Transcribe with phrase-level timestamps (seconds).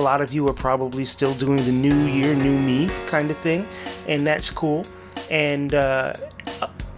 [0.00, 3.36] a lot of you are probably still doing the new year, new me kind of
[3.36, 3.66] thing,
[4.08, 4.86] and that's cool.
[5.30, 6.14] And uh,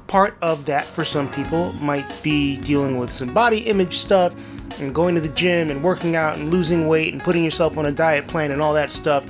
[0.06, 4.36] part of that for some people might be dealing with some body image stuff
[4.81, 7.86] and going to the gym and working out and losing weight and putting yourself on
[7.86, 9.27] a diet plan and all that stuff.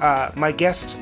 [0.00, 0.96] Uh, my guest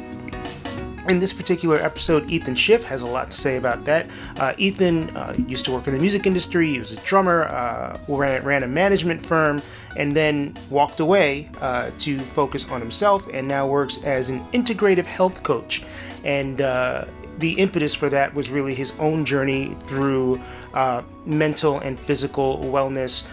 [1.09, 4.09] in this particular episode, Ethan Schiff has a lot to say about that.
[4.38, 7.98] Uh, Ethan uh, used to work in the music industry, he was a drummer, uh,
[8.09, 9.61] ran, ran, a management firm,
[9.97, 15.06] and then walked away uh, to focus on himself and now works as an integrative
[15.06, 15.83] health coach.
[16.25, 17.05] And uh,
[17.39, 20.41] the impetus for that was really his own journey through
[20.72, 23.25] uh, mental and physical wellness,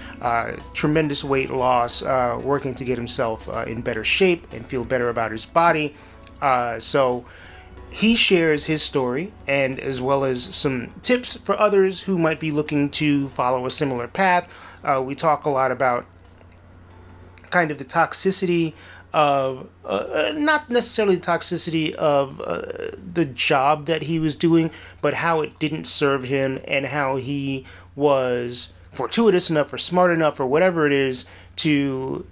[0.74, 5.46] tremendous weight loss, working to get himself in better shape and feel better about his
[5.46, 5.96] body.
[6.80, 7.26] so,
[7.92, 12.50] he shares his story and as well as some tips for others who might be
[12.50, 14.52] looking to follow a similar path.
[14.84, 16.06] Uh, we talk a lot about
[17.52, 18.74] kind of the toxicity
[19.14, 22.62] of uh, uh not necessarily the toxicity of uh,
[23.14, 27.66] the job that he was doing, but how it didn't serve him and how he
[27.96, 31.26] was fortuitous enough or smart enough or whatever it is
[31.56, 32.26] to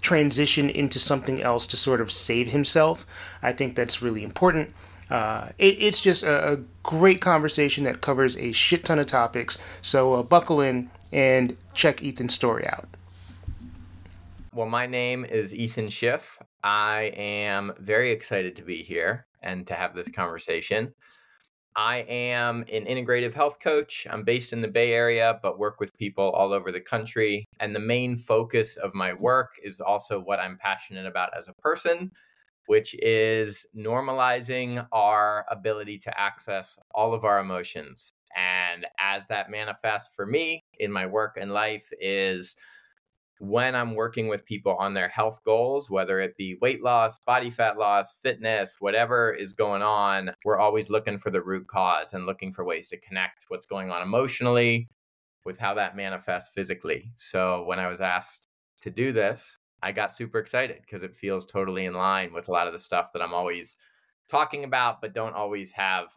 [0.00, 3.06] transition into something else to sort of save himself.
[3.42, 4.72] I think that's really important.
[5.10, 9.58] Uh, it, it's just a, a, great conversation that covers a shit ton of topics.
[9.82, 12.96] So uh, buckle in and check Ethan's story out.
[14.52, 16.36] Well, my name is Ethan Schiff.
[16.64, 20.20] I am very excited to be here and to have this mm-hmm.
[20.20, 20.92] conversation.
[21.76, 24.08] I am an integrative health coach.
[24.10, 27.44] I'm based in the Bay Area, but work with people all over the country.
[27.60, 29.22] And the main focus of my mm-hmm.
[29.22, 32.10] work is also what I'm passionate about as a person
[32.66, 38.12] which is normalizing our ability to access all of our emotions.
[38.36, 42.54] And as that manifests for me in my work and life, is
[43.40, 47.48] when I'm working with people on their health goals, whether it be weight loss, body
[47.48, 52.26] fat loss, fitness, whatever is going on, we're always looking for the root cause and
[52.26, 54.90] looking for ways to connect what's going on emotionally
[55.46, 57.10] with how that manifests physically.
[57.16, 58.46] So when I was asked
[58.82, 62.52] to do this, I got super excited because it feels totally in line with a
[62.52, 63.78] lot of the stuff that I'm always
[64.28, 66.08] talking about, but don't always have,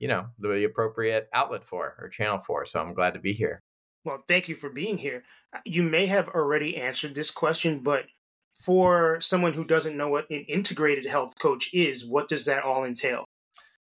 [0.00, 2.66] you know, the appropriate outlet for or channel for.
[2.66, 3.62] So I'm glad to be here.
[4.04, 5.24] Well, thank you for being here.
[5.52, 8.06] Uh, you may have already answered this question, but
[8.64, 12.84] for someone who doesn't know what an integrated health coach is, what does that all
[12.84, 13.24] entail?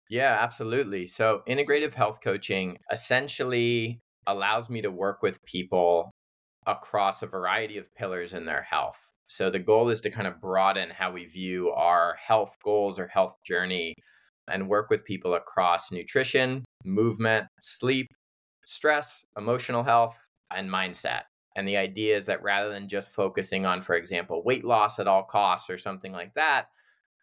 [0.10, 1.08] Yeah, absolutely.
[1.08, 6.12] So, integrative health coaching essentially allows me to work with people
[6.66, 8.98] across a variety of pillars in their health.
[9.28, 13.08] So the goal is to kind of broaden how we view our health goals or
[13.08, 13.94] health journey
[14.50, 18.08] and work with people across nutrition, movement, sleep,
[18.68, 20.20] stress, emotional health,
[20.52, 21.22] and mindset.
[21.56, 25.08] And the idea is that rather than just focusing on, for example, weight loss at
[25.08, 26.68] all costs or something like that,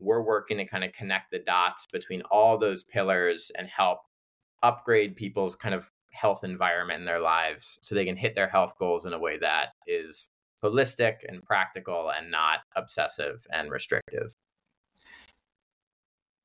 [0.00, 4.00] we're working to kind of connect the dots between all those pillars and help
[4.62, 8.74] upgrade people's kind of health environment in their lives so they can hit their health
[8.78, 10.30] goals in a way that is
[10.62, 14.33] holistic and practical and not obsessive and restrictive.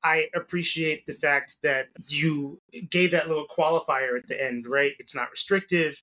[0.02, 2.60] I appreciate the fact that you
[2.90, 4.92] gave that little qualifier at the end, right?
[4.98, 6.00] It's not restrictive.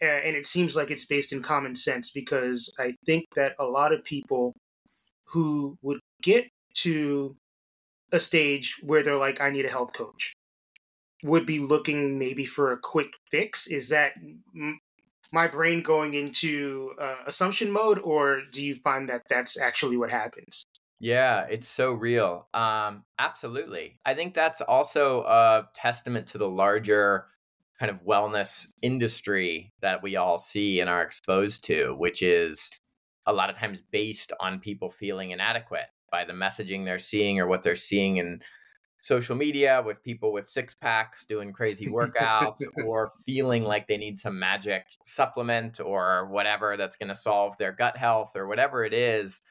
[0.00, 3.92] And it seems like it's based in common sense because I think that a lot
[3.92, 4.54] of people
[5.28, 7.36] who would get to
[8.12, 10.34] a stage where they're like, I need a health coach
[11.22, 13.66] would be looking maybe for a quick fix.
[13.66, 14.12] Is that
[15.32, 20.10] my brain going into uh, assumption mode, or do you find that that's actually what
[20.10, 20.64] happens?
[20.98, 22.48] Yeah, it's so real.
[22.54, 23.98] Um, absolutely.
[24.06, 27.26] I think that's also a testament to the larger
[27.78, 32.70] kind of wellness industry that we all see and are exposed to, which is
[33.26, 37.46] a lot of times based on people feeling inadequate by the messaging they're seeing or
[37.46, 38.40] what they're seeing in
[39.02, 44.16] social media with people with six packs doing crazy workouts or feeling like they need
[44.16, 48.94] some magic supplement or whatever that's going to solve their gut health or whatever it
[48.94, 49.42] is.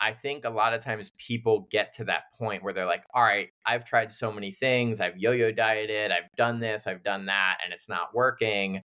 [0.00, 3.22] I think a lot of times people get to that point where they're like, all
[3.22, 5.00] right, I've tried so many things.
[5.00, 6.12] I've yo yo dieted.
[6.12, 6.86] I've done this.
[6.86, 8.80] I've done that, and it's not working.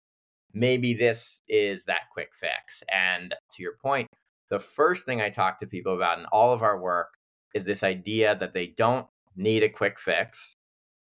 [0.55, 2.83] Maybe this is that quick fix.
[2.93, 4.09] And to your point,
[4.51, 7.09] the first thing I talk to people about in all of our work
[7.55, 9.07] is this idea that they don't
[9.37, 10.55] need a quick fix,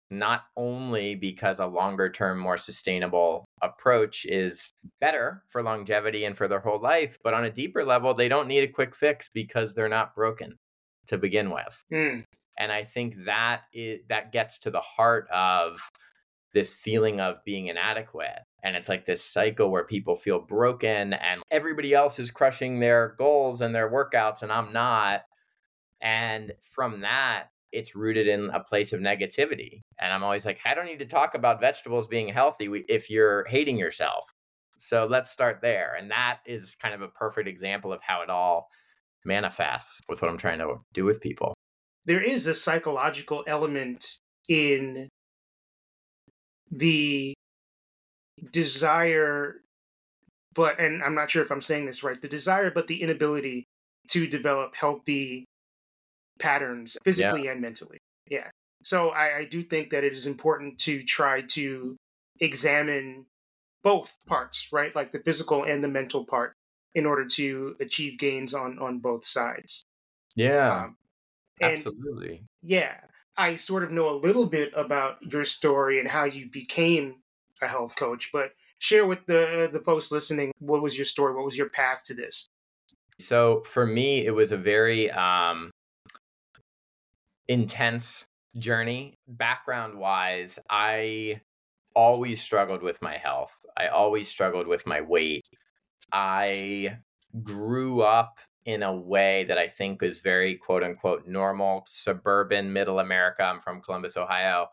[0.09, 4.71] not only because a longer term, more sustainable approach is
[5.01, 8.48] better for longevity and for their whole life, but on a deeper level, they don't
[8.48, 10.57] need a quick fix because they're not broken
[11.07, 11.83] to begin with.
[11.92, 12.24] Mm.
[12.57, 15.80] And I think that is, that gets to the heart of
[16.54, 18.39] this feeling of being inadequate.
[18.63, 23.15] And it's like this cycle where people feel broken and everybody else is crushing their
[23.18, 25.21] goals and their workouts and I'm not.
[26.01, 29.81] And from that, it's rooted in a place of negativity.
[29.99, 33.45] And I'm always like, I don't need to talk about vegetables being healthy if you're
[33.47, 34.23] hating yourself.
[34.79, 35.95] So let's start there.
[35.99, 38.67] And that is kind of a perfect example of how it all
[39.25, 41.53] manifests with what I'm trying to do with people.
[42.05, 45.09] There is a psychological element in
[46.71, 47.33] the
[48.51, 49.55] desire,
[50.53, 53.65] but, and I'm not sure if I'm saying this right, the desire, but the inability
[54.09, 55.45] to develop healthy
[56.39, 57.51] patterns physically yeah.
[57.51, 57.99] and mentally.
[58.29, 58.49] Yeah.
[58.83, 61.97] So I, I do think that it is important to try to
[62.39, 63.25] examine
[63.83, 64.95] both parts, right?
[64.95, 66.53] Like the physical and the mental part
[66.93, 69.83] in order to achieve gains on on both sides.
[70.35, 70.85] Yeah.
[70.85, 70.97] Um,
[71.61, 72.43] absolutely.
[72.61, 72.95] Yeah.
[73.37, 77.17] I sort of know a little bit about your story and how you became
[77.61, 81.33] a health coach, but share with the the folks listening what was your story?
[81.35, 82.47] What was your path to this?
[83.19, 85.71] So for me, it was a very um,
[87.47, 88.27] intense
[88.57, 89.17] journey.
[89.27, 91.41] Background wise, I
[91.95, 93.57] always struggled with my health.
[93.77, 95.47] I always struggled with my weight.
[96.11, 96.97] I
[97.44, 102.99] grew up in a way that I think is very quote unquote normal suburban middle
[102.99, 103.44] America.
[103.44, 104.67] I'm from Columbus, Ohio.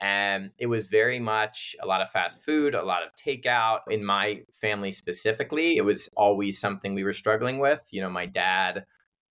[0.00, 3.80] And it was very much a lot of fast food, a lot of takeout.
[3.90, 7.86] In my family specifically, it was always something we were struggling with.
[7.90, 8.84] You know, my dad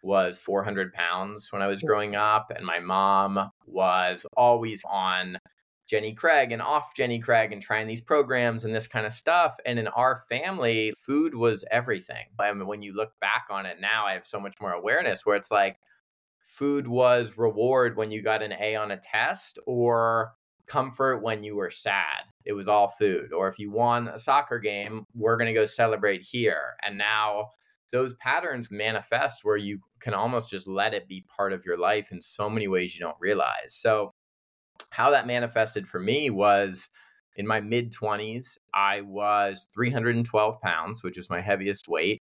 [0.04, 5.40] was 400 pounds when I was growing up, and my mom was always on
[5.88, 9.56] Jenny Craig and off Jenny Craig and trying these programs and this kind of stuff.
[9.66, 12.26] And in our family, food was everything.
[12.40, 15.26] I mean, when you look back on it now, I have so much more awareness
[15.26, 15.78] where it's like
[16.40, 20.34] food was reward when you got an A on a test or
[20.66, 22.24] comfort when you were sad.
[22.44, 23.32] It was all food.
[23.32, 26.76] Or if you won a soccer game, we're going to go celebrate here.
[26.84, 27.52] And now
[27.92, 32.10] those patterns manifest where you can almost just let it be part of your life
[32.12, 33.74] in so many ways you don't realize.
[33.74, 34.12] So,
[34.90, 36.90] how that manifested for me was
[37.36, 42.20] in my mid 20s, I was 312 pounds, which was my heaviest weight.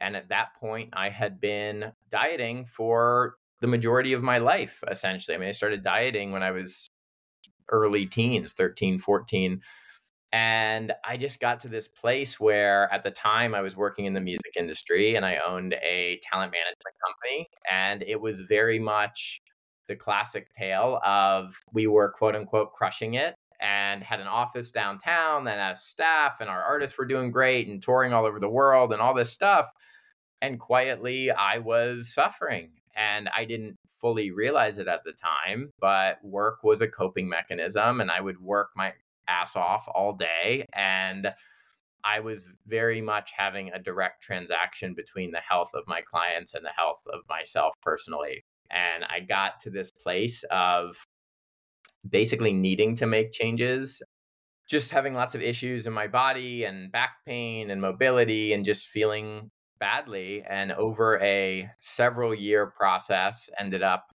[0.00, 5.34] And at that point, I had been dieting for the majority of my life, essentially.
[5.34, 6.90] I mean, I started dieting when I was
[7.70, 9.60] early teens, 13, 14.
[10.32, 14.14] And I just got to this place where at the time I was working in
[14.14, 17.46] the music industry and I owned a talent management company.
[17.70, 19.40] And it was very much
[19.88, 25.46] the classic tale of we were quote unquote crushing it and had an office downtown
[25.48, 28.92] and a staff and our artists were doing great and touring all over the world
[28.92, 29.66] and all this stuff.
[30.42, 36.18] And quietly I was suffering and I didn't fully realize it at the time, but
[36.22, 38.92] work was a coping mechanism and I would work my
[39.28, 40.66] ass off all day.
[40.72, 41.28] And
[42.04, 46.64] I was very much having a direct transaction between the health of my clients and
[46.64, 48.44] the health of myself personally.
[48.70, 50.96] And I got to this place of
[52.08, 54.02] basically needing to make changes,
[54.68, 58.86] just having lots of issues in my body and back pain and mobility and just
[58.86, 60.44] feeling badly.
[60.48, 64.06] And over a several year process, ended up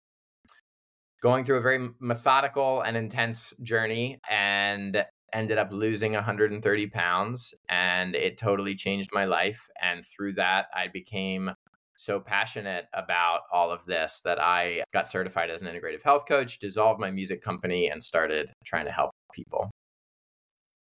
[1.21, 8.15] going through a very methodical and intense journey and ended up losing 130 pounds and
[8.15, 11.49] it totally changed my life and through that i became
[11.95, 16.59] so passionate about all of this that i got certified as an integrative health coach
[16.59, 19.71] dissolved my music company and started trying to help people.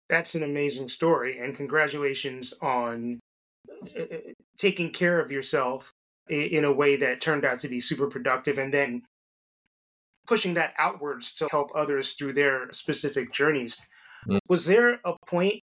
[0.09, 3.21] That's an amazing story, and congratulations on
[3.97, 4.17] uh, uh,
[4.59, 5.93] taking care of yourself
[6.29, 9.03] in a way that turned out to be super productive and then
[10.27, 13.79] pushing that outwards to help others through their specific journeys.
[14.29, 14.39] Mm.
[14.49, 15.61] Was there a point,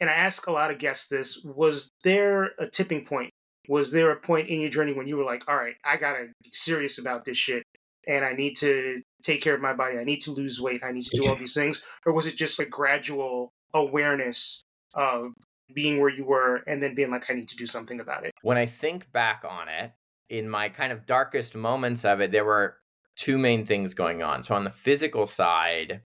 [0.00, 3.30] and I ask a lot of guests this, was there a tipping point?
[3.68, 6.26] Was there a point in your journey when you were like, all right, I gotta
[6.42, 7.62] be serious about this shit
[8.08, 10.90] and I need to take care of my body, I need to lose weight, I
[10.90, 11.80] need to do all these things?
[12.04, 14.62] Or was it just a gradual awareness
[14.94, 15.32] of
[15.72, 18.32] being where you were and then being like, I need to do something about it?
[18.42, 19.92] When I think back on it,
[20.28, 22.78] in my kind of darkest moments of it, there were
[23.16, 24.42] two main things going on.
[24.42, 26.02] So on the physical side,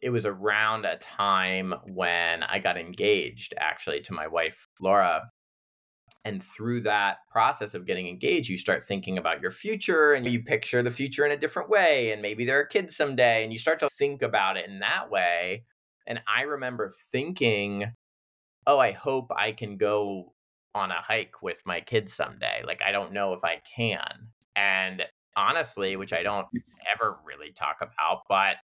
[0.00, 5.30] it was around a time when I got engaged actually to my wife, Laura.
[6.24, 10.42] And through that process of getting engaged, you start thinking about your future and you
[10.42, 12.12] picture the future in a different way.
[12.12, 15.10] And maybe there are kids someday, and you start to think about it in that
[15.10, 15.64] way.
[16.06, 17.92] And I remember thinking,
[18.66, 20.34] oh, I hope I can go
[20.74, 22.62] on a hike with my kids someday.
[22.66, 24.28] Like, I don't know if I can.
[24.56, 25.02] And
[25.38, 26.46] honestly, which I don't
[26.92, 28.56] ever really talk about, but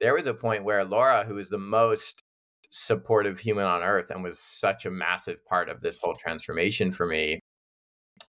[0.00, 2.24] there was a point where Laura, who was the most
[2.70, 7.06] supportive human on earth and was such a massive part of this whole transformation for
[7.06, 7.38] me,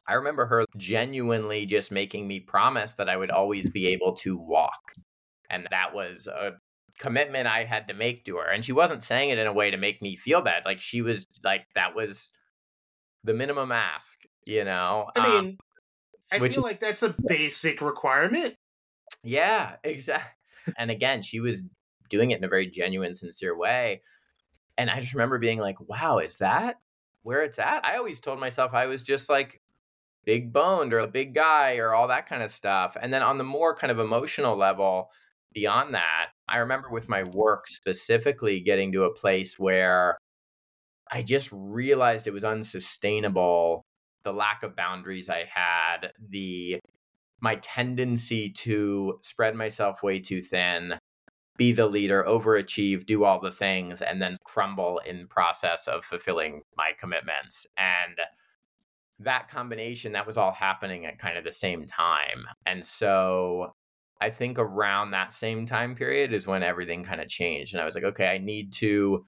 [0.07, 4.37] I remember her genuinely just making me promise that I would always be able to
[4.37, 4.93] walk.
[5.49, 6.51] And that was a
[6.99, 8.51] commitment I had to make to her.
[8.51, 10.63] And she wasn't saying it in a way to make me feel bad.
[10.65, 12.31] Like she was like, that was
[13.23, 15.07] the minimum ask, you know?
[15.15, 15.57] I mean, um,
[16.33, 18.55] I Which, feel like that's a basic requirement.
[19.23, 20.31] Yeah, exactly.
[20.77, 21.61] and again, she was
[22.09, 24.01] doing it in a very genuine, sincere way.
[24.77, 26.77] And I just remember being like, wow, is that
[27.21, 27.85] where it's at?
[27.85, 29.61] I always told myself I was just like
[30.25, 32.97] big boned or a big guy or all that kind of stuff.
[32.99, 35.09] And then on the more kind of emotional level,
[35.53, 40.17] beyond that, I remember with my work specifically getting to a place where
[41.11, 43.85] I just realized it was unsustainable
[44.23, 46.79] the lack of boundaries I had, the
[47.41, 50.93] my tendency to spread myself way too thin,
[51.57, 56.61] be the leader, overachieve, do all the things, and then crumble in process of fulfilling
[56.77, 57.67] my commitments.
[57.77, 58.17] And
[59.19, 62.45] that combination, that was all happening at kind of the same time.
[62.65, 63.73] And so
[64.21, 67.73] I think around that same time period is when everything kind of changed.
[67.73, 69.25] And I was like, okay, I need to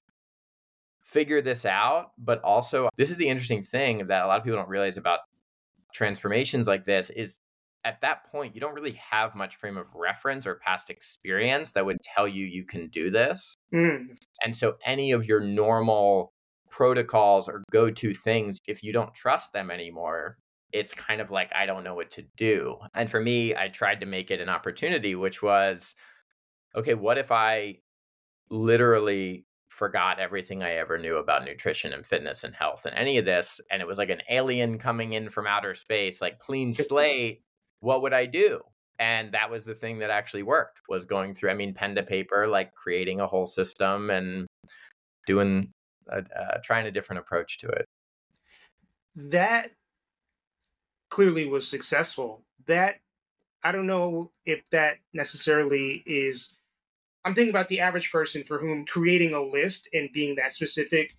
[1.06, 2.12] figure this out.
[2.18, 5.20] But also, this is the interesting thing that a lot of people don't realize about
[5.94, 7.40] transformations like this is
[7.84, 11.86] at that point, you don't really have much frame of reference or past experience that
[11.86, 13.56] would tell you you can do this.
[13.72, 14.06] Mm.
[14.42, 16.32] And so, any of your normal
[16.68, 20.36] protocols or go to things, if you don't trust them anymore,
[20.72, 22.76] it's kind of like, I don't know what to do.
[22.94, 25.94] And for me, I tried to make it an opportunity, which was
[26.74, 27.78] okay, what if I
[28.50, 29.46] literally
[29.76, 33.60] forgot everything I ever knew about nutrition and fitness and health and any of this.
[33.70, 37.42] And it was like an alien coming in from outer space, like clean slate.
[37.80, 38.62] What would I do?
[38.98, 42.02] And that was the thing that actually worked was going through, I mean, pen to
[42.02, 44.46] paper, like creating a whole system and
[45.26, 45.70] doing,
[46.08, 47.84] a, uh, trying a different approach to it.
[49.30, 49.72] That
[51.10, 52.44] clearly was successful.
[52.64, 53.00] That,
[53.62, 56.55] I don't know if that necessarily is
[57.26, 61.16] I'm thinking about the average person for whom creating a list and being that specific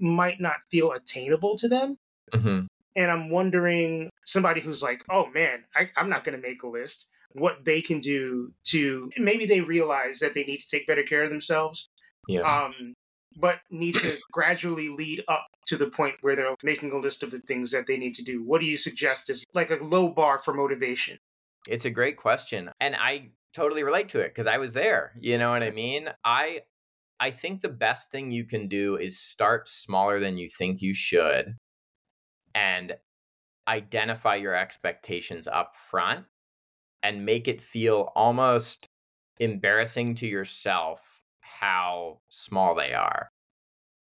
[0.00, 1.96] might not feel attainable to them.
[2.34, 2.66] Mm-hmm.
[2.96, 6.68] And I'm wondering somebody who's like, oh man, I, I'm not going to make a
[6.68, 11.04] list, what they can do to maybe they realize that they need to take better
[11.04, 11.88] care of themselves.
[12.26, 12.40] Yeah.
[12.40, 12.94] Um,
[13.36, 17.30] but need to gradually lead up to the point where they're making a list of
[17.30, 18.42] the things that they need to do.
[18.42, 21.20] What do you suggest is like a low bar for motivation?
[21.68, 22.70] It's a great question.
[22.80, 25.12] And I totally relate to it because I was there.
[25.20, 26.08] You know what I mean?
[26.24, 26.60] I
[27.20, 30.94] I think the best thing you can do is start smaller than you think you
[30.94, 31.56] should
[32.54, 32.94] and
[33.66, 36.24] identify your expectations up front
[37.02, 38.88] and make it feel almost
[39.40, 43.28] embarrassing to yourself how small they are.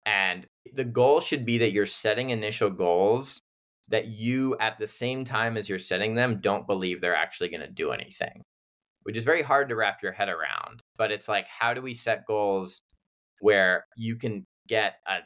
[0.04, 3.42] And the goal should be that you're setting initial goals
[3.88, 7.60] that you, at the same time as you're setting them, don't believe they're actually going
[7.60, 8.42] to do anything
[9.06, 10.82] which is very hard to wrap your head around.
[10.96, 12.82] But it's like, how do we set goals
[13.38, 15.18] where you can get a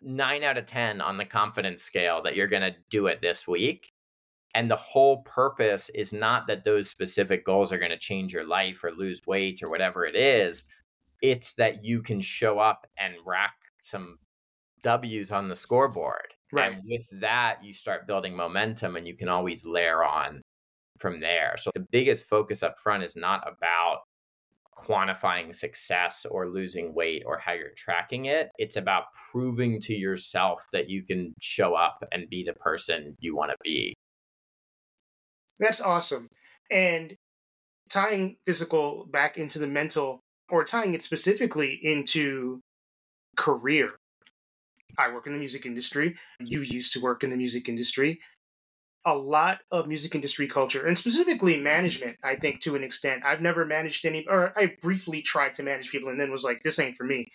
[0.00, 3.46] nine out of 10 on the confidence scale that you're going to do it this
[3.46, 3.92] week?
[4.54, 8.46] And the whole purpose is not that those specific goals are going to change your
[8.46, 10.64] life or lose weight or whatever it is.
[11.20, 14.16] It's that you can show up and rack some
[14.82, 16.32] W's on the scoreboard.
[16.54, 16.72] Right.
[16.72, 20.40] And with that, you start building momentum and you can always layer on
[20.98, 21.54] from there.
[21.58, 24.00] So the biggest focus up front is not about
[24.76, 28.50] quantifying success or losing weight or how you're tracking it.
[28.58, 33.34] It's about proving to yourself that you can show up and be the person you
[33.34, 33.94] want to be.
[35.58, 36.28] That's awesome.
[36.70, 37.16] And
[37.88, 42.60] tying physical back into the mental or tying it specifically into
[43.36, 43.96] career.
[44.98, 46.16] I work in the music industry.
[46.40, 48.20] You used to work in the music industry
[49.06, 53.22] a lot of music industry culture and specifically management i think to an extent.
[53.24, 56.62] I've never managed any or i briefly tried to manage people and then was like
[56.62, 57.28] this ain't for me.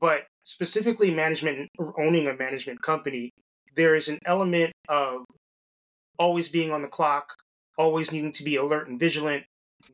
[0.00, 3.32] But specifically management or owning a management company
[3.74, 5.24] there is an element of
[6.18, 7.34] always being on the clock
[7.76, 9.44] always needing to be alert and vigilant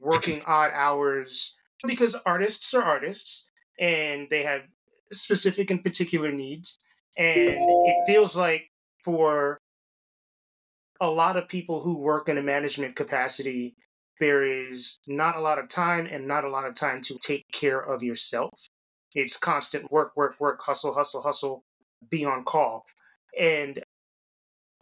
[0.01, 1.55] working odd hours
[1.87, 4.63] because artists are artists and they have
[5.11, 6.79] specific and particular needs
[7.17, 8.71] and it feels like
[9.05, 9.59] for
[11.01, 13.75] a lot of people who work in a management capacity,
[14.21, 17.45] there is not a lot of time and not a lot of time to take
[17.53, 18.69] care of yourself.
[19.15, 21.65] It's constant work, work, work, hustle, hustle, hustle,
[22.09, 22.85] be on call.
[23.39, 23.83] And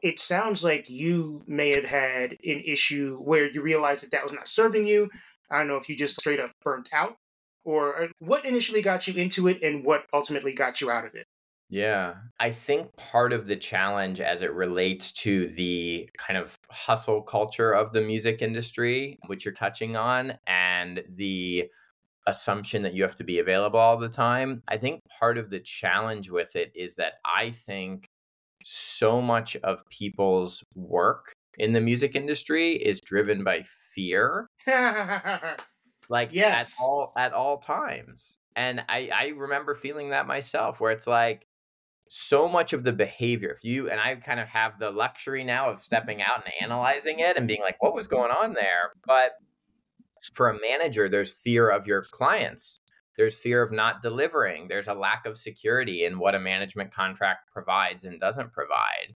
[0.03, 4.33] it sounds like you may have had an issue where you realized that that was
[4.33, 5.09] not serving you.
[5.51, 7.17] I don't know if you just straight up burnt out
[7.65, 11.15] or uh, what initially got you into it and what ultimately got you out of
[11.15, 11.27] it.
[11.73, 12.17] Yeah.
[12.39, 17.73] I think part of the challenge as it relates to the kind of hustle culture
[17.73, 21.71] of the music industry, which you're touching on, and the
[22.27, 25.61] assumption that you have to be available all the time, I think part of the
[25.61, 28.05] challenge with it is that I think
[28.63, 33.65] so much of people's work in the music industry is driven by
[33.95, 34.47] fear.
[36.11, 36.79] like yes.
[36.79, 38.37] at all at all times.
[38.57, 41.47] And I, I remember feeling that myself where it's like
[42.15, 45.71] so much of the behavior if you and i kind of have the luxury now
[45.71, 48.93] of stepping out and analyzing it and being like what was going on there?
[49.07, 49.33] But
[50.35, 52.81] for a manager there's fear of your clients.
[53.17, 54.69] There's fear of not delivering.
[54.69, 59.15] There's a lack of security in what a management contract provides and doesn't provide.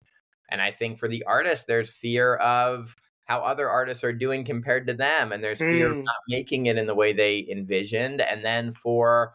[0.50, 4.86] And i think for the artist there's fear of how other artists are doing compared
[4.86, 5.98] to them and there's fear mm.
[5.98, 8.22] of not making it in the way they envisioned.
[8.22, 9.34] And then for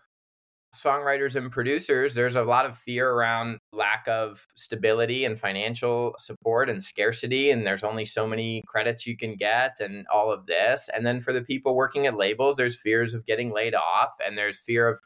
[0.75, 6.69] songwriters and producers, there's a lot of fear around lack of stability and financial support
[6.69, 7.51] and scarcity.
[7.51, 10.89] And there's only so many credits you can get and all of this.
[10.93, 14.37] And then for the people working at labels, there's fears of getting laid off and
[14.37, 14.99] there's fear of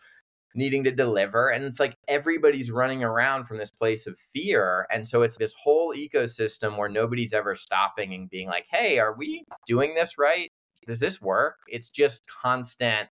[0.55, 1.49] needing to deliver.
[1.49, 4.87] And it's like everybody's running around from this place of fear.
[4.91, 9.15] And so it's this whole ecosystem where nobody's ever stopping and being like, hey, are
[9.15, 10.51] we doing this right?
[10.87, 11.57] Does this work?
[11.67, 13.09] It's just constant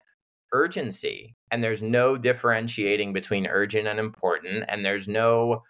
[0.54, 5.62] urgency and there's no differentiating between urgent and important and there's no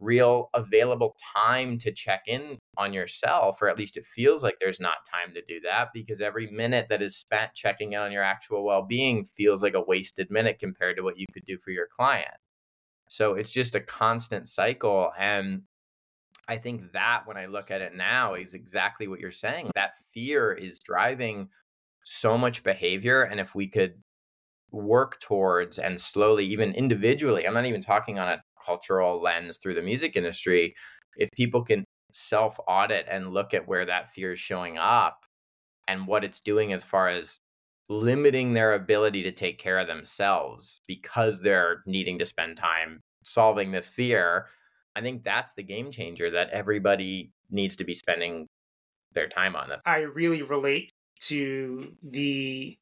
[0.00, 4.80] real available time to check in on yourself or at least it feels like there's
[4.80, 8.22] not time to do that because every minute that is spent checking in on your
[8.22, 11.86] actual well-being feels like a wasted minute compared to what you could do for your
[11.94, 12.34] client.
[13.08, 15.62] So it's just a constant cycle and
[16.48, 19.92] i think that when i look at it now is exactly what you're saying that
[20.14, 21.48] fear is driving
[22.04, 23.94] so much behavior and if we could
[24.72, 29.74] work towards and slowly, even individually, I'm not even talking on a cultural lens through
[29.74, 30.74] the music industry.
[31.16, 35.18] If people can self audit and look at where that fear is showing up
[35.88, 37.40] and what it's doing as far as
[37.88, 43.72] limiting their ability to take care of themselves because they're needing to spend time solving
[43.72, 44.46] this fear,
[44.94, 48.46] I think that's the game changer that everybody needs to be spending
[49.12, 49.72] their time on.
[49.84, 52.78] I really relate to the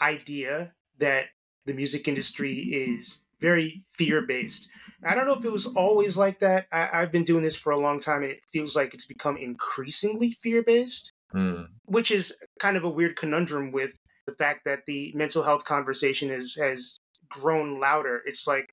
[0.00, 1.26] idea that
[1.66, 4.68] the music industry is very fear based.
[5.04, 6.66] I don't know if it was always like that.
[6.72, 9.36] I, have been doing this for a long time and it feels like it's become
[9.36, 11.66] increasingly fear based, mm.
[11.86, 13.94] which is kind of a weird conundrum with
[14.26, 18.22] the fact that the mental health conversation is, has grown louder.
[18.24, 18.72] It's like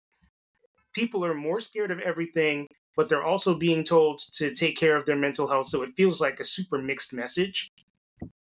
[0.94, 5.08] people are more scared of everything, but they're also being told to take care of
[5.08, 5.66] their mental health.
[5.66, 7.72] So it feels like a super mixed message.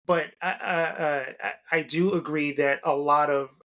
[0.07, 3.61] But I, uh, I, I do agree that a lot of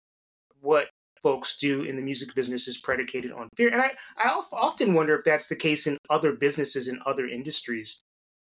[0.67, 0.89] what
[1.23, 3.69] folks do in the music business is predicated on fear.
[3.69, 8.01] And I, I often wonder if that's the case in other businesses in other industries.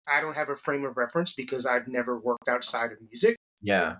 [0.09, 3.37] I don't have a frame of reference because I've never worked outside of music.
[3.61, 3.97] Yeah.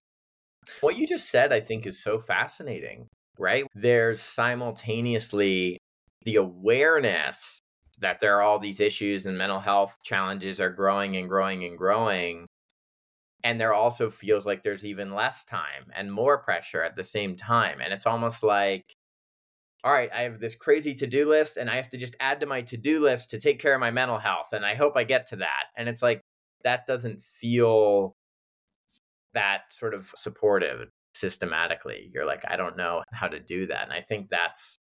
[0.81, 3.09] What you just said, I think, is so fascinating,
[3.39, 3.65] right?
[3.75, 5.79] There's simultaneously
[6.25, 7.61] the awareness
[8.01, 11.79] that there are all these issues and mental health challenges are growing and growing and
[11.79, 12.47] growing
[13.45, 17.37] and there also feels like there's even less time and more pressure at the same
[17.37, 18.95] time and it's almost like
[19.85, 22.47] all right i have this crazy to-do list and i have to just add to
[22.47, 25.27] my to-do list to take care of my mental health and i hope i get
[25.27, 26.23] to that and it's like
[26.65, 28.15] that doesn't feel
[29.35, 32.11] that sort of supportive systematically.
[32.13, 33.85] You're like, I don't know how to do that.
[33.85, 34.79] And I think that's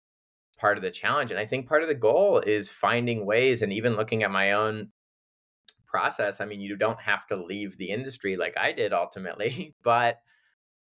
[0.58, 1.30] part of the challenge.
[1.30, 4.52] And I think part of the goal is finding ways and even looking at my
[4.52, 4.90] own
[5.88, 6.40] process.
[6.40, 10.18] I mean, you don't have to leave the industry like I did ultimately, but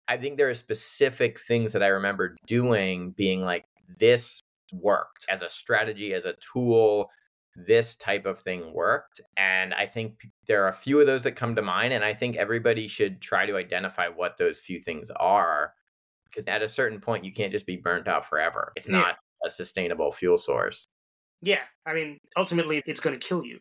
[0.09, 3.64] I think there are specific things that I remember doing being like,
[3.98, 7.11] this worked as a strategy, as a tool.
[7.57, 9.20] This type of thing worked.
[9.37, 11.92] And I think there are a few of those that come to mind.
[11.92, 15.74] And I think everybody should try to identify what those few things are.
[16.24, 18.72] Because at a certain point, you can't just be burnt out forever.
[18.76, 19.00] It's yeah.
[19.00, 20.87] not a sustainable fuel source.
[21.42, 21.62] Yeah.
[21.87, 23.59] I mean, ultimately, it's going to kill you.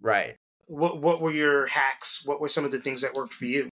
[0.00, 0.36] Right.
[0.66, 2.22] What, what were your hacks?
[2.24, 3.68] What were some of the things that worked for you?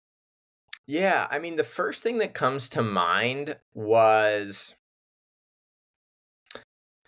[0.87, 1.27] Yeah.
[1.31, 4.75] I mean, the first thing that comes to mind was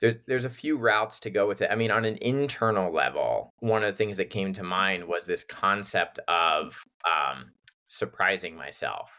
[0.01, 1.71] there's there's a few routes to go with it.
[1.71, 5.27] I mean, on an internal level, one of the things that came to mind was
[5.27, 7.53] this concept of um,
[7.89, 9.11] surprising myself.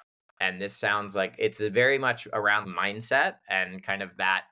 [0.41, 4.43] And this sounds like it's very much around mindset and kind of that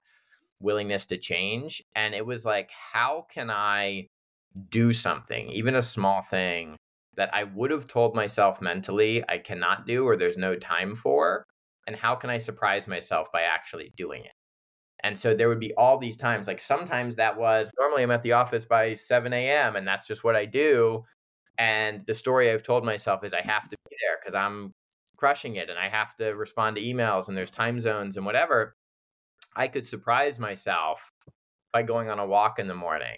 [0.59, 1.81] willingness to change.
[1.95, 4.09] And it was like, how can I
[4.69, 6.75] do something, even a small thing,
[7.15, 11.43] that I would have told myself mentally I cannot do or there's no time for?
[11.87, 14.31] And how can I surprise myself by actually doing it?
[15.03, 18.23] And so there would be all these times, like sometimes that was normally I'm at
[18.23, 19.75] the office by 7 a.m.
[19.75, 21.03] and that's just what I do.
[21.57, 24.73] And the story I've told myself is I have to be there because I'm
[25.17, 28.75] crushing it and I have to respond to emails and there's time zones and whatever.
[29.55, 31.11] I could surprise myself
[31.73, 33.17] by going on a walk in the morning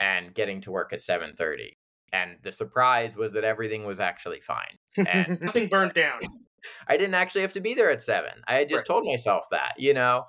[0.00, 1.76] and getting to work at 7:30.
[2.12, 4.78] And the surprise was that everything was actually fine.
[4.96, 6.20] And nothing burnt down.
[6.88, 8.30] I didn't actually have to be there at 7.
[8.46, 8.86] I had just right.
[8.86, 10.26] told myself that, you know.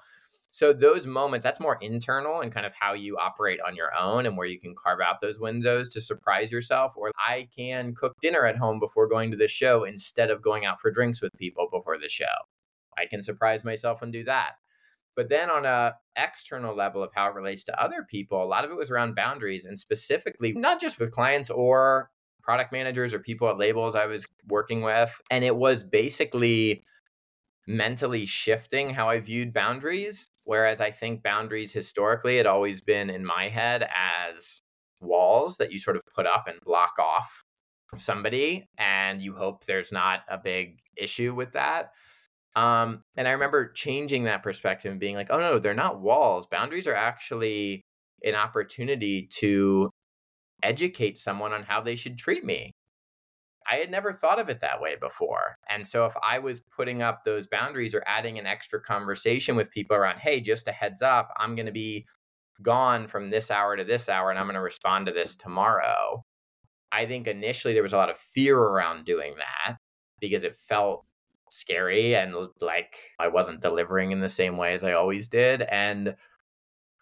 [0.51, 4.25] So those moments, that's more internal and kind of how you operate on your own
[4.25, 6.93] and where you can carve out those windows to surprise yourself.
[6.95, 10.65] Or I can cook dinner at home before going to the show instead of going
[10.65, 12.25] out for drinks with people before the show.
[12.97, 14.53] I can surprise myself and do that.
[15.15, 18.65] But then on a external level of how it relates to other people, a lot
[18.65, 23.19] of it was around boundaries and specifically not just with clients or product managers or
[23.19, 25.19] people at labels I was working with.
[25.31, 26.83] And it was basically
[27.67, 30.29] mentally shifting how I viewed boundaries.
[30.43, 34.61] Whereas I think boundaries historically had always been in my head as
[35.01, 37.43] walls that you sort of put up and block off
[37.97, 41.91] somebody, and you hope there's not a big issue with that.
[42.55, 46.47] Um, and I remember changing that perspective and being like, oh no, they're not walls.
[46.49, 47.83] Boundaries are actually
[48.23, 49.89] an opportunity to
[50.63, 52.71] educate someone on how they should treat me.
[53.69, 55.57] I had never thought of it that way before.
[55.69, 59.71] And so if I was putting up those boundaries or adding an extra conversation with
[59.71, 62.05] people around, hey, just a heads up, I'm going to be
[62.61, 66.23] gone from this hour to this hour and I'm going to respond to this tomorrow.
[66.91, 69.77] I think initially there was a lot of fear around doing that
[70.21, 71.03] because it felt
[71.55, 75.61] scary and like I wasn't delivering in the same way as I always did.
[75.63, 76.15] And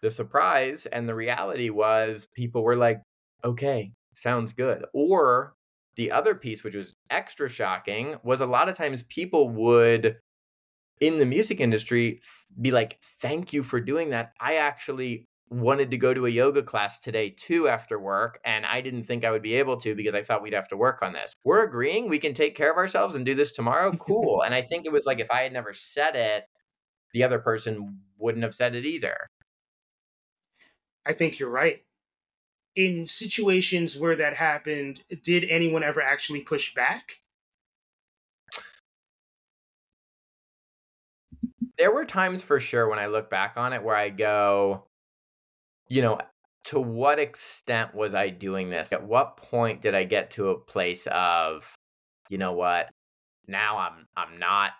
[0.02, 3.02] the surprise and the reality was people were like,
[3.44, 4.84] okay, sounds good.
[4.92, 5.54] Or
[5.96, 10.16] the other piece, which was extra shocking, was a lot of times people would
[11.00, 12.20] in the music industry
[12.60, 14.32] be like, Thank you for doing that.
[14.40, 18.80] I actually wanted to go to a yoga class today too after work, and I
[18.80, 21.12] didn't think I would be able to because I thought we'd have to work on
[21.12, 21.34] this.
[21.44, 23.92] We're agreeing we can take care of ourselves and do this tomorrow.
[23.92, 24.42] Cool.
[24.42, 26.44] and I think it was like if I had never said it,
[27.12, 29.28] the other person wouldn't have said it either.
[31.06, 31.82] I think you're right
[32.76, 37.20] in situations where that happened, did anyone ever actually push back?
[41.78, 44.84] There were times for sure when I look back on it where I go,
[45.88, 46.18] you know,
[46.64, 48.92] to what extent was I doing this?
[48.92, 51.66] At what point did I get to a place of,
[52.28, 52.88] you know what,
[53.46, 54.72] now I'm I'm not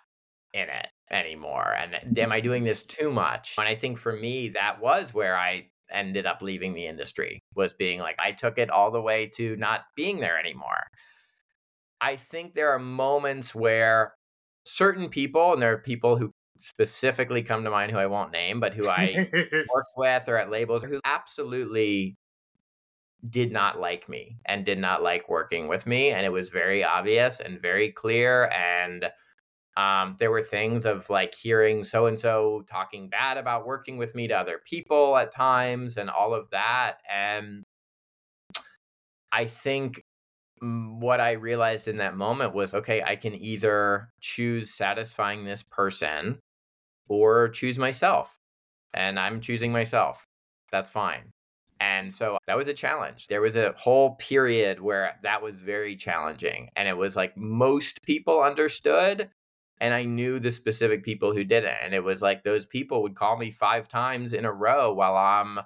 [0.53, 2.69] in it anymore and am I doing mm-hmm.
[2.69, 3.55] this too much?
[3.59, 7.73] And I think for me that was where I ended up leaving the industry was
[7.73, 10.87] being like I took it all the way to not being there anymore.
[12.01, 14.13] I think there are moments where
[14.65, 16.31] certain people and there are people who
[16.65, 19.29] specifically come to mind who I won't name but who I
[19.73, 22.17] worked with or at labels who absolutely
[23.29, 26.83] did not like me and did not like working with me and it was very
[26.83, 29.05] obvious and very clear and
[29.77, 34.15] um, there were things of like hearing so and so talking bad about working with
[34.15, 36.99] me to other people at times and all of that.
[37.13, 37.63] And
[39.33, 40.01] I think
[40.61, 46.39] what I realized in that moment was okay, I can either choose satisfying this person
[47.07, 48.39] or choose myself.
[48.93, 50.25] And I'm choosing myself.
[50.71, 51.31] That's fine.
[51.81, 53.27] And so that was a challenge.
[53.27, 56.69] There was a whole period where that was very challenging.
[56.75, 59.29] And it was like most people understood,
[59.81, 61.77] And I knew the specific people who didn't.
[61.83, 65.15] And it was like those people would call me five times in a row while
[65.15, 65.59] I'm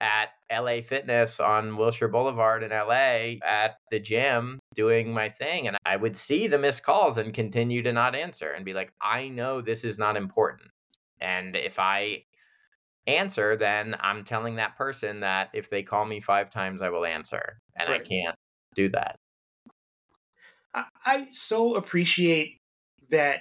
[0.00, 5.68] at LA Fitness on Wilshire Boulevard in LA at the gym doing my thing.
[5.68, 8.92] And I would see the missed calls and continue to not answer and be like,
[9.02, 10.70] I know this is not important.
[11.20, 12.24] And if I
[13.06, 17.04] answer, then I'm telling that person that if they call me five times, I will
[17.04, 17.60] answer.
[17.76, 18.00] And right.
[18.00, 18.36] I can't
[18.74, 19.16] do that.
[21.06, 22.58] I so appreciate
[23.10, 23.40] that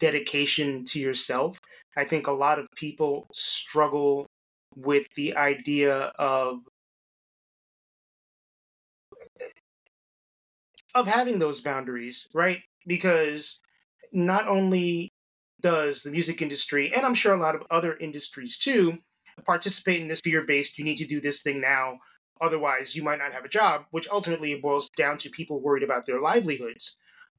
[0.00, 1.60] dedication to yourself.
[1.96, 4.26] I think a lot of people struggle
[4.76, 6.60] with the idea of
[10.94, 12.60] of having those boundaries, right?
[12.86, 13.60] Because
[14.12, 15.12] not only
[15.60, 18.98] does the music industry, and I'm sure a lot of other industries too,
[19.44, 21.98] participate in this fear based, you need to do this thing now,
[22.40, 26.06] otherwise you might not have a job, which ultimately boils down to people worried about
[26.06, 26.96] their livelihoods.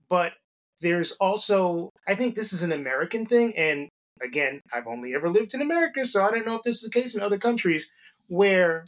[0.10, 0.34] But
[0.82, 3.88] there's also, I think this is an American thing, and
[4.22, 7.00] again, I've only ever lived in America, so I don't know if this is the
[7.00, 7.88] case in other countries
[8.28, 8.86] where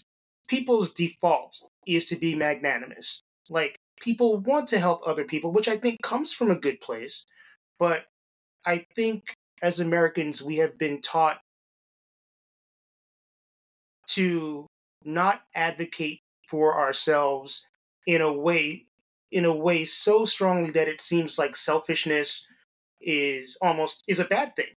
[0.47, 3.21] people's default is to be magnanimous.
[3.49, 7.25] Like, people want to help other people, which I think comes from a good place.
[7.79, 8.05] But
[8.65, 11.39] I think as Americans, we have been taught
[14.07, 14.67] to
[15.03, 17.65] not advocate for ourselves
[18.05, 18.85] in a way
[19.29, 22.47] in a way so strongly that it seems like selfishness
[23.01, 24.76] is almost is a bad thing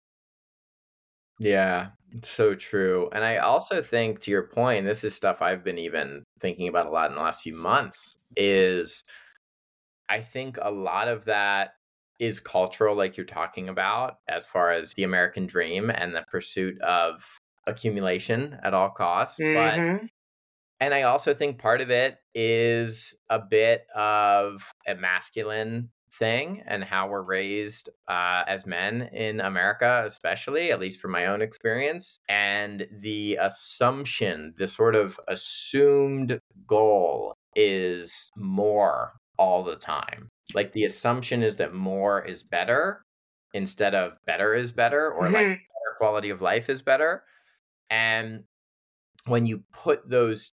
[1.39, 3.09] yeah, it's so true.
[3.13, 6.87] And I also think to your point, this is stuff I've been even thinking about
[6.87, 9.03] a lot in the last few months is
[10.09, 11.71] I think a lot of that
[12.19, 16.79] is cultural like you're talking about as far as the American dream and the pursuit
[16.81, 17.23] of
[17.67, 19.37] accumulation at all costs.
[19.39, 19.97] Mm-hmm.
[19.97, 20.09] But
[20.79, 26.83] and I also think part of it is a bit of a masculine thing and
[26.83, 32.19] how we're raised uh, as men in America, especially, at least from my own experience.
[32.29, 40.29] And the assumption, the sort of assumed goal is more all the time.
[40.53, 43.03] Like the assumption is that more is better
[43.53, 45.53] instead of better is better or like mm-hmm.
[45.53, 47.23] better quality of life is better.
[47.89, 48.43] And
[49.25, 50.51] when you put those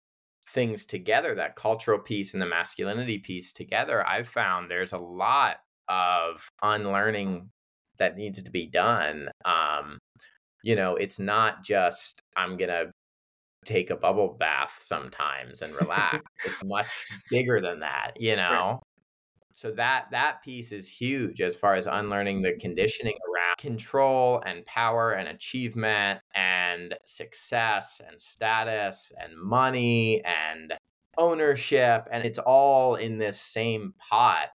[0.53, 5.57] things together, that cultural piece and the masculinity piece together, I've found there's a lot
[5.87, 7.49] of unlearning
[7.97, 9.29] that needs to be done.
[9.45, 9.97] Um,
[10.63, 12.91] you know, it's not just I'm gonna
[13.65, 16.19] take a bubble bath sometimes and relax.
[16.45, 16.87] it's much
[17.29, 18.81] bigger than that, you know.
[19.59, 23.33] So that that piece is huge as far as unlearning the conditioning mm-hmm.
[23.33, 30.73] around control and power and achievement and success and status and money and
[31.17, 34.47] ownership and it's all in this same pot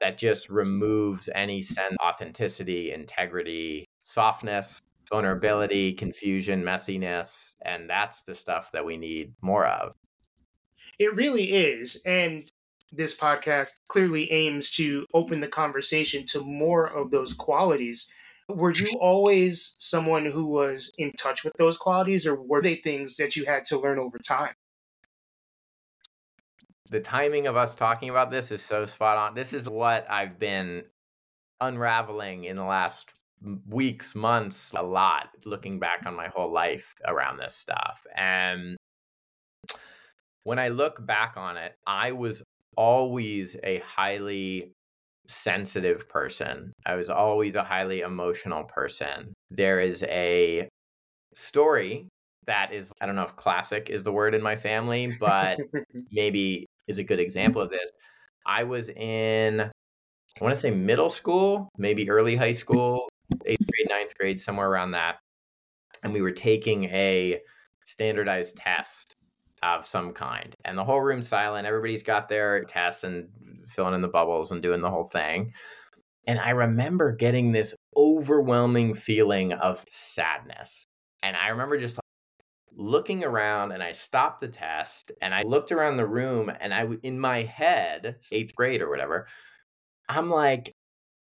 [0.00, 4.80] that just removes any sense of authenticity, integrity, softness,
[5.10, 9.94] vulnerability, confusion, messiness, and that's the stuff that we need more of.
[11.00, 12.00] It really is.
[12.06, 12.48] And
[12.92, 18.06] this podcast clearly aims to open the conversation to more of those qualities.
[18.48, 23.16] Were you always someone who was in touch with those qualities, or were they things
[23.16, 24.54] that you had to learn over time?
[26.90, 29.34] The timing of us talking about this is so spot on.
[29.34, 30.84] This is what I've been
[31.60, 33.08] unraveling in the last
[33.68, 38.04] weeks, months, a lot, looking back on my whole life around this stuff.
[38.14, 38.76] And
[40.44, 42.42] when I look back on it, I was
[42.76, 44.72] always a highly
[45.26, 46.72] sensitive person.
[46.86, 49.34] I was always a highly emotional person.
[49.50, 50.68] There is a
[51.34, 52.08] story
[52.46, 55.58] that is, I don't know if classic is the word in my family, but
[56.12, 57.90] maybe is a good example of this.
[58.46, 63.08] I was in, I want to say middle school, maybe early high school,
[63.46, 65.16] eighth grade, ninth grade, somewhere around that.
[66.02, 67.40] And we were taking a
[67.84, 69.11] standardized test
[69.62, 70.54] of some kind.
[70.64, 71.66] And the whole room's silent.
[71.66, 73.28] Everybody's got their tests and
[73.68, 75.52] filling in the bubbles and doing the whole thing.
[76.26, 80.86] And I remember getting this overwhelming feeling of sadness.
[81.22, 81.98] And I remember just
[82.74, 86.86] looking around and I stopped the test and I looked around the room and I,
[87.02, 89.26] in my head, eighth grade or whatever,
[90.08, 90.74] I'm like,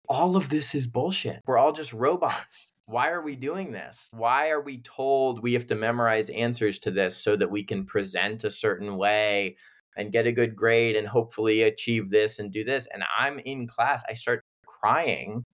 [0.08, 1.40] all of this is bullshit.
[1.46, 2.66] We're all just robots.
[2.86, 4.08] Why are we doing this?
[4.12, 7.86] Why are we told we have to memorize answers to this so that we can
[7.86, 9.56] present a certain way
[9.96, 12.88] and get a good grade and hopefully achieve this and do this?
[12.92, 15.44] And I'm in class, I start crying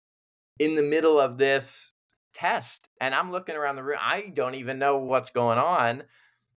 [0.59, 1.93] in the middle of this
[2.33, 3.99] test and I'm looking around the room.
[4.01, 6.05] I don't even know what's going on.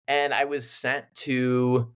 [0.08, 1.92] And I was sent to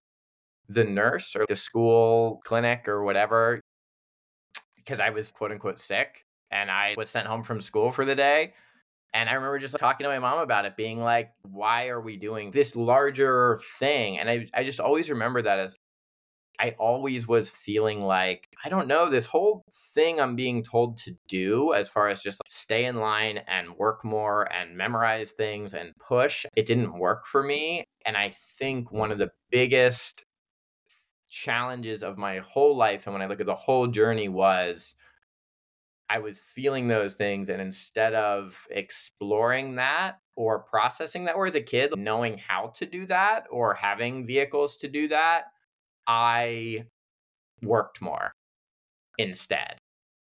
[0.69, 3.61] the nurse or the school clinic or whatever
[4.75, 8.15] because I was quote unquote sick and I was sent home from school for the
[8.15, 8.53] day.
[9.15, 12.17] And I remember just talking to my mom about it, being like, why are we
[12.17, 14.19] doing this larger thing?
[14.19, 15.77] And I, I just always remember that as
[16.59, 21.15] I always was feeling like, I don't know, this whole thing I'm being told to
[21.29, 25.73] do, as far as just like stay in line and work more and memorize things
[25.73, 27.85] and push, it didn't work for me.
[28.05, 30.25] And I think one of the biggest
[31.29, 34.95] challenges of my whole life, and when I look at the whole journey, was
[36.09, 37.49] I was feeling those things.
[37.49, 42.85] And instead of exploring that or processing that, or as a kid, knowing how to
[42.85, 45.45] do that or having vehicles to do that,
[46.07, 46.85] I
[47.61, 48.31] worked more
[49.17, 49.77] instead.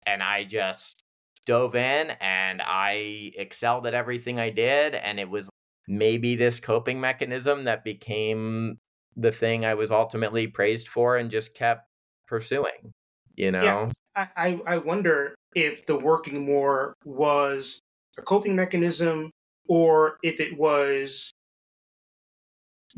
[0.07, 1.03] And I just
[1.47, 4.95] dove in and I excelled at everything I did.
[4.95, 5.49] And it was
[5.89, 8.79] maybe this coping mechanism that became
[9.17, 11.89] the thing I was ultimately praised for and just kept
[12.27, 12.93] pursuing,
[13.35, 13.91] you know?
[14.17, 17.79] Yeah, I, I wonder if the working more was
[18.19, 19.31] a coping mechanism
[19.69, 21.33] or if it was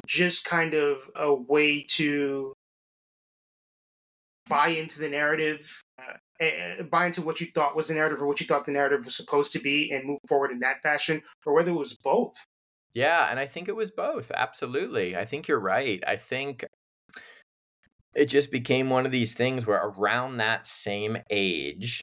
[0.06, 2.52] just kind of a way to
[4.48, 8.40] buy into the narrative, uh, buy into what you thought was the narrative or what
[8.40, 11.54] you thought the narrative was supposed to be and move forward in that fashion, or
[11.54, 12.44] whether it was both.
[12.92, 14.30] Yeah, and I think it was both.
[14.34, 15.16] Absolutely.
[15.16, 16.02] I think you're right.
[16.06, 16.64] I think
[18.14, 22.00] it just became one of these things where around that same age,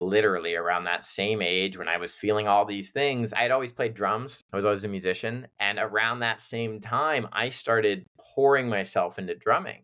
[0.00, 3.72] literally around that same age when I was feeling all these things, I had always
[3.72, 4.40] played drums.
[4.52, 5.46] I was always a musician.
[5.60, 9.82] And around that same time, I started pouring myself into drumming.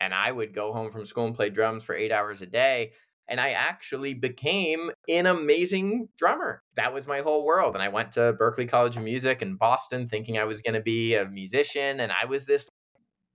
[0.00, 2.92] And I would go home from school and play drums for eight hours a day.
[3.28, 6.62] And I actually became an amazing drummer.
[6.76, 7.74] That was my whole world.
[7.74, 10.80] And I went to Berklee College of Music in Boston thinking I was going to
[10.80, 11.98] be a musician.
[11.98, 12.68] And I was this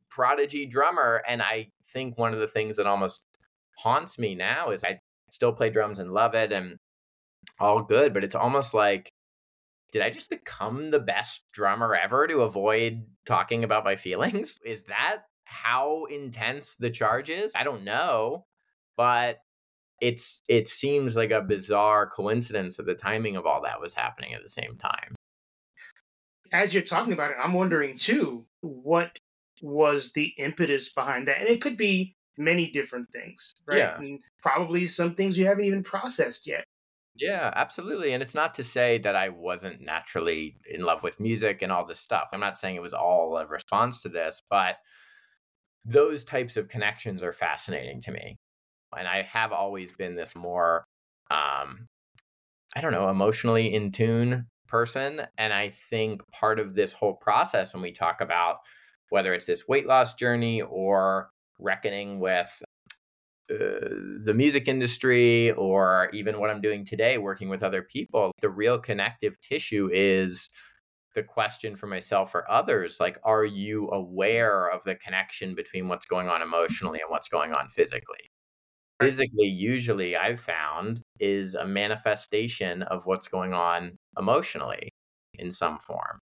[0.10, 1.24] prodigy drummer.
[1.28, 3.24] And I think one of the things that almost
[3.78, 5.00] haunts me now is I
[5.30, 6.78] still play drums and love it and
[7.60, 8.14] all good.
[8.14, 9.12] But it's almost like,
[9.92, 14.60] did I just become the best drummer ever to avoid talking about my feelings?
[14.66, 17.52] Is that how intense the charge is?
[17.56, 18.46] I don't know,
[18.96, 19.40] but
[20.00, 24.34] it's it seems like a bizarre coincidence that the timing of all that was happening
[24.34, 25.16] at the same time.
[26.54, 29.20] As you're talking about it, I'm wondering too what
[29.62, 33.78] was the impetus behind that, and it could be many different things, right?
[33.78, 33.98] Yeah.
[33.98, 36.66] And probably some things you haven't even processed yet.
[37.16, 38.14] Yeah, absolutely.
[38.14, 41.86] And it's not to say that I wasn't naturally in love with music and all
[41.86, 42.30] this stuff.
[42.32, 44.78] I'm not saying it was all a response to this, but
[45.86, 48.38] those types of connections are fascinating to me.
[48.98, 50.86] And I have always been this more,
[51.30, 51.88] um,
[52.76, 55.22] I don't know, emotionally in tune person.
[55.38, 58.58] And I think part of this whole process, when we talk about
[59.12, 62.50] whether it's this weight loss journey or reckoning with
[63.52, 63.56] uh,
[64.24, 68.80] the music industry or even what I'm doing today, working with other people, the real
[68.80, 70.50] connective tissue is
[71.14, 76.06] the question for myself or others like are you aware of the connection between what's
[76.06, 78.30] going on emotionally and what's going on physically?
[79.02, 84.90] Physically usually i've found is a manifestation of what's going on emotionally
[85.34, 86.20] in some form.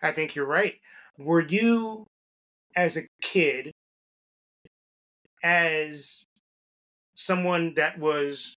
[0.00, 0.74] I think you're right
[1.18, 2.06] were you
[2.76, 3.72] as a kid
[5.42, 6.24] as
[7.14, 8.54] someone that was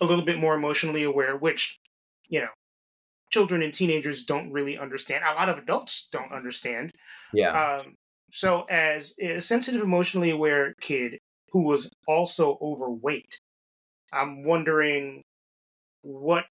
[0.00, 1.76] a little bit more emotionally aware which
[2.28, 2.48] you know
[3.30, 5.24] children and teenagers don't really understand.
[5.24, 6.92] A lot of adults don't understand.
[7.32, 7.78] Yeah.
[7.78, 7.94] Um,
[8.30, 11.18] so, as a sensitive, emotionally aware kid
[11.52, 13.40] who was also overweight,
[14.12, 15.22] I'm wondering
[16.02, 16.46] what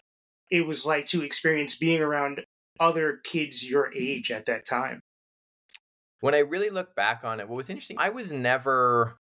[0.50, 2.44] it was like to experience being around
[2.80, 5.02] other kids your age at that time.
[6.22, 9.18] When I really look back on it, what was interesting, I was never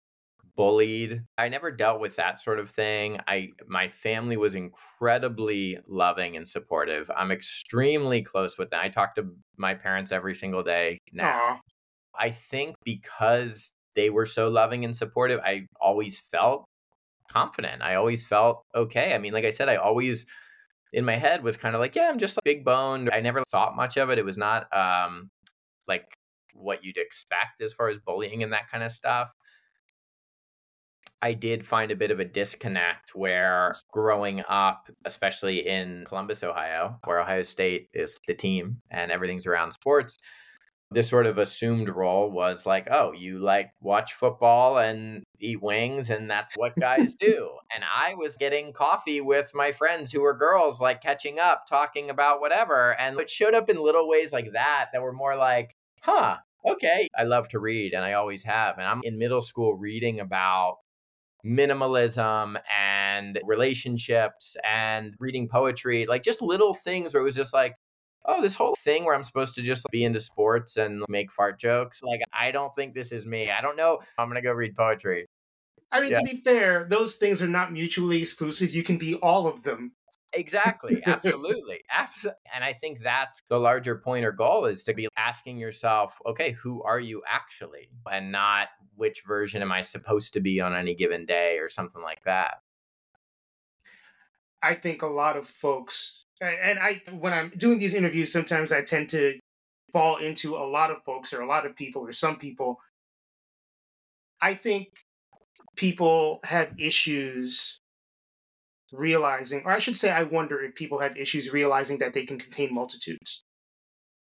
[0.55, 1.23] bullied.
[1.37, 3.19] I never dealt with that sort of thing.
[3.27, 7.11] I my family was incredibly loving and supportive.
[7.15, 8.79] I'm extremely close with them.
[8.81, 9.27] I talk to
[9.57, 11.25] my parents every single day now.
[11.25, 11.59] Aww.
[12.17, 16.65] I think because they were so loving and supportive, I always felt
[17.29, 17.81] confident.
[17.81, 19.13] I always felt okay.
[19.13, 20.25] I mean, like I said, I always
[20.93, 23.09] in my head was kind of like, yeah, I'm just like big boned.
[23.11, 24.19] I never thought much of it.
[24.19, 25.29] It was not um
[25.87, 26.05] like
[26.55, 29.29] what you'd expect as far as bullying and that kind of stuff.
[31.21, 36.99] I did find a bit of a disconnect where growing up, especially in Columbus, Ohio,
[37.03, 40.17] where Ohio State is the team and everything's around sports,
[40.91, 46.09] this sort of assumed role was like, oh, you like watch football and eat wings,
[46.09, 47.49] and that's what guys do.
[47.73, 52.09] And I was getting coffee with my friends who were girls, like catching up, talking
[52.09, 52.97] about whatever.
[52.99, 55.75] And it showed up in little ways like that that were more like,
[56.05, 57.07] huh, okay.
[57.17, 58.77] I love to read, and I always have.
[58.77, 60.77] And I'm in middle school reading about
[61.45, 67.75] minimalism and relationships and reading poetry, like just little things where it was just like,
[68.25, 71.59] oh, this whole thing where I'm supposed to just be into sports and make fart
[71.59, 72.01] jokes.
[72.01, 73.51] Like, I don't think this is me.
[73.51, 73.99] I don't know.
[74.17, 75.27] I'm going to go read poetry.
[75.91, 76.19] I mean, yeah.
[76.19, 78.73] to be fair, those things are not mutually exclusive.
[78.73, 79.93] You can be all of them.
[80.35, 81.01] Exactly.
[81.05, 81.81] Absolutely.
[82.53, 86.51] and I think that's the larger point or goal is to be asking yourself, okay,
[86.51, 87.89] who are you actually?
[88.11, 92.01] And not which version am I supposed to be on any given day or something
[92.01, 92.55] like that.
[94.61, 98.81] I think a lot of folks, and I, when I'm doing these interviews, sometimes I
[98.81, 99.39] tend to
[99.93, 102.79] fall into a lot of folks or a lot of people or some people.
[104.41, 104.87] I think
[105.75, 107.79] people have issues
[108.95, 112.39] realizing, or I should say, I wonder if people have issues realizing that they can
[112.39, 113.43] contain multitudes.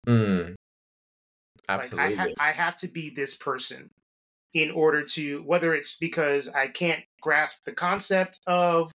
[0.07, 0.55] Mm.
[1.69, 2.15] Absolutely.
[2.15, 3.89] Like I, ha- I have to be this person
[4.53, 8.91] in order to, whether it's because I can't grasp the concept of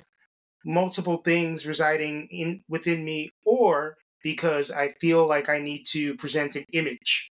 [0.66, 6.56] multiple things residing in within me, or because I feel like I need to present
[6.56, 7.30] an image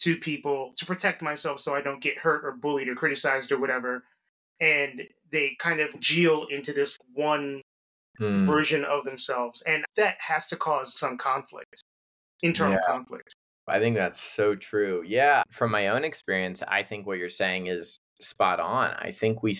[0.00, 3.58] to people to protect myself so I don't get hurt or bullied or criticized or
[3.58, 4.04] whatever.
[4.60, 7.62] And they kind of gel into this one
[8.20, 8.46] mm.
[8.46, 9.62] version of themselves.
[9.62, 11.82] And that has to cause some conflict,
[12.42, 12.86] internal yeah.
[12.86, 13.34] conflict.
[13.66, 15.04] I think that's so true.
[15.06, 15.42] Yeah.
[15.50, 18.90] From my own experience, I think what you're saying is spot on.
[18.98, 19.58] I think we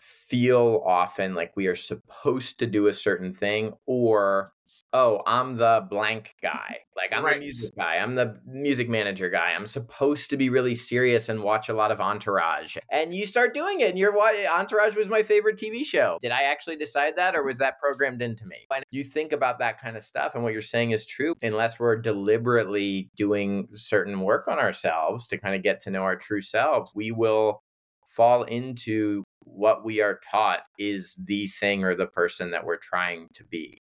[0.00, 4.52] feel often like we are supposed to do a certain thing or
[4.92, 6.78] oh, I'm the blank guy.
[6.96, 7.34] Like I'm right.
[7.34, 7.96] the music guy.
[7.96, 9.52] I'm the music manager guy.
[9.52, 12.76] I'm supposed to be really serious and watch a lot of Entourage.
[12.90, 16.18] And you start doing it and you're what Entourage was my favorite TV show.
[16.20, 18.56] Did I actually decide that or was that programmed into me?
[18.90, 22.00] You think about that kind of stuff and what you're saying is true unless we're
[22.00, 26.94] deliberately doing certain work on ourselves to kind of get to know our true selves,
[26.94, 27.62] we will
[28.08, 33.28] fall into what we are taught is the thing or the person that we're trying
[33.34, 33.80] to be.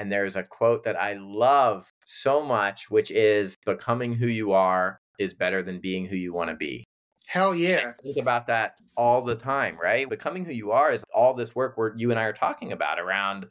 [0.00, 4.98] And there's a quote that I love so much, which is becoming who you are
[5.18, 6.86] is better than being who you want to be.
[7.26, 7.92] Hell yeah.
[7.98, 10.08] I think about that all the time, right?
[10.08, 12.98] Becoming who you are is all this work where you and I are talking about
[12.98, 13.44] around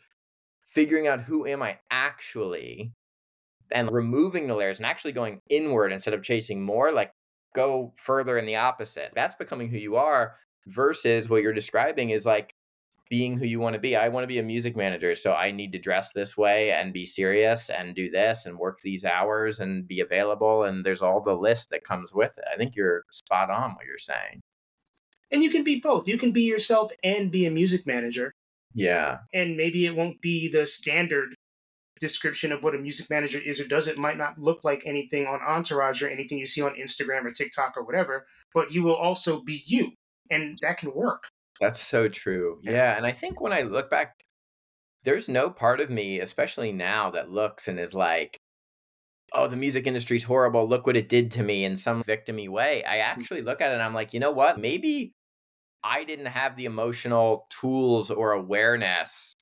[0.74, 2.93] figuring out who am I actually
[3.72, 7.12] and removing the layers and actually going inward instead of chasing more, like
[7.54, 9.12] go further in the opposite.
[9.14, 10.34] That's becoming who you are
[10.66, 12.56] versus what you're describing is like
[13.10, 13.95] being who you want to be.
[13.95, 16.93] I want to be a music manager, so I need to dress this way and
[16.93, 20.64] be serious and do this and work these hours and be available.
[20.64, 22.45] And there's all the list that comes with it.
[22.51, 24.41] I think you're spot on what you're saying.
[25.32, 26.07] And you can be both.
[26.07, 28.32] You can be yourself and be a music manager.
[28.74, 29.20] Yeah.
[29.34, 31.36] And maybe it won't be the standard
[31.99, 33.88] description of what a music manager is or does.
[33.88, 37.32] It might not look like anything on Entourage or anything you see on Instagram or
[37.32, 39.91] TikTok or whatever, but you will also be you.
[40.32, 41.24] And that can work.
[41.60, 42.60] That's so true.
[42.64, 42.95] Yeah.
[42.95, 44.16] And I think when I look back,
[45.03, 48.39] there's no part of me, especially now, that looks and is like,
[49.34, 50.68] oh, the music industry's horrible.
[50.68, 52.84] Look what it did to me in some victimy way.
[52.84, 53.03] I mm.
[53.03, 54.60] actually look at it and I'm like, you know what?
[54.60, 55.14] Maybe
[55.84, 59.36] I didn't have the emotional tools or awareness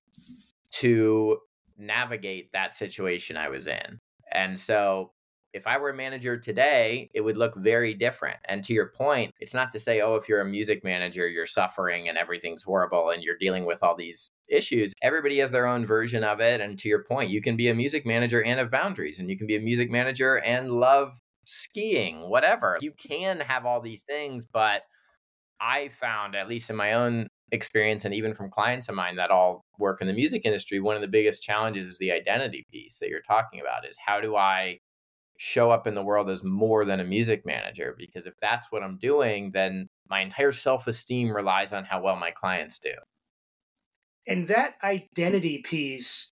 [0.74, 1.38] to
[1.78, 3.99] navigate that situation I was in.
[4.32, 5.11] And so
[5.58, 8.38] if I were a manager today, it would look very different.
[8.45, 11.45] And to your point, it's not to say, oh, if you're a music manager, you're
[11.45, 14.93] suffering and everything's horrible and you're dealing with all these issues.
[15.01, 16.62] Everybody has their own version of it.
[16.62, 19.38] And to your point, you can be a music manager and have boundaries, and you
[19.38, 22.78] can be a music manager and love skiing, whatever.
[22.82, 24.84] You can have all these things, but
[25.60, 29.32] I found, at least in my own experience and even from clients of mine that
[29.32, 32.99] all work in the music industry, one of the biggest challenges is the identity piece
[32.99, 34.80] that you're talking about is how do I
[35.38, 38.84] show up in the world as more than a music manager because if that's what
[38.84, 42.94] I'm doing, then my entire self esteem relies on how well my clients do.
[44.28, 46.30] And that identity piece,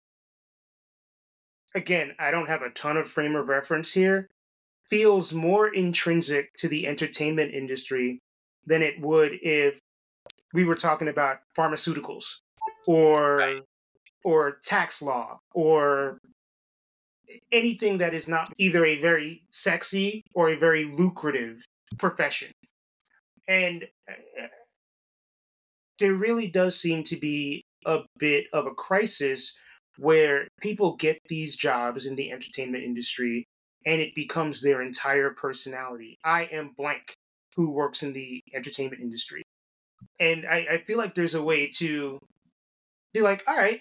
[1.74, 4.28] again, I don't have a ton of frame of reference here,
[4.88, 8.18] feels more intrinsic to the entertainment industry
[8.66, 9.78] than it would if
[10.52, 12.36] we were talking about pharmaceuticals
[12.86, 13.62] or right.
[14.24, 16.18] or tax law or
[17.52, 21.64] anything that is not either a very sexy or a very lucrative
[21.98, 22.52] profession.
[23.46, 24.46] And uh,
[25.98, 29.54] there really does seem to be a bit of a crisis
[29.96, 33.46] where people get these jobs in the entertainment industry
[33.84, 36.18] and it becomes their entire personality.
[36.24, 37.14] I am blank
[37.56, 39.42] who works in the entertainment industry.
[40.20, 42.18] And I, I feel like there's a way to
[43.12, 43.80] be like, all right,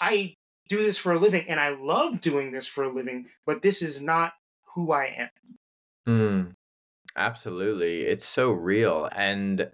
[0.00, 0.34] I
[0.68, 3.82] do this for a living and I love doing this for a living, but this
[3.82, 4.34] is not
[4.74, 5.30] who I am.
[6.08, 6.54] Mm,
[7.16, 8.02] absolutely.
[8.02, 9.08] It's so real.
[9.14, 9.70] And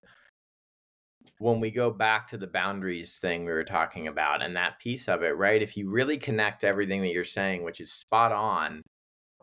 [1.38, 5.08] when we go back to the boundaries thing we were talking about and that piece
[5.08, 5.62] of it, right?
[5.62, 8.82] If you really connect everything that you're saying, which is spot on,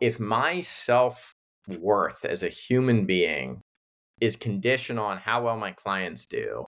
[0.01, 1.33] if my self
[1.79, 3.61] worth as a human being
[4.19, 6.65] is conditional on how well my clients do,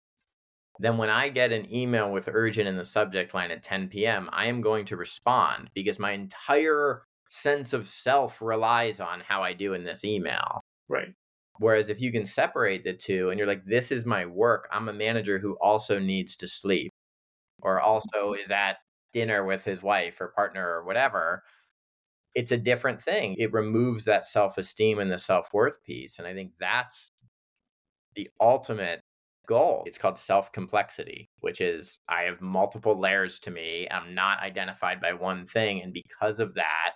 [0.81, 4.29] then when I get an email with urgent in the subject line at 10 p.m.,
[4.33, 9.53] I am going to respond because my entire sense of self relies on how I
[9.53, 10.61] do in this email.
[10.89, 11.14] Right.
[11.59, 14.89] Whereas if you can separate the two and you're like, this is my work, I'm
[14.89, 16.93] a manager who also needs to sleep
[17.62, 18.43] or also mm-hmm.
[18.43, 18.79] is at
[19.12, 21.45] dinner with his wife or partner or whatever,
[22.35, 23.37] it's a different thing.
[23.39, 26.18] It removes that self esteem and the self worth piece.
[26.18, 27.12] And I think that's
[28.16, 29.01] the ultimate
[29.47, 29.82] goal.
[29.86, 33.88] It's called self complexity, which is I have multiple layers to me.
[33.90, 35.82] I'm not identified by one thing.
[35.82, 36.92] And because of that,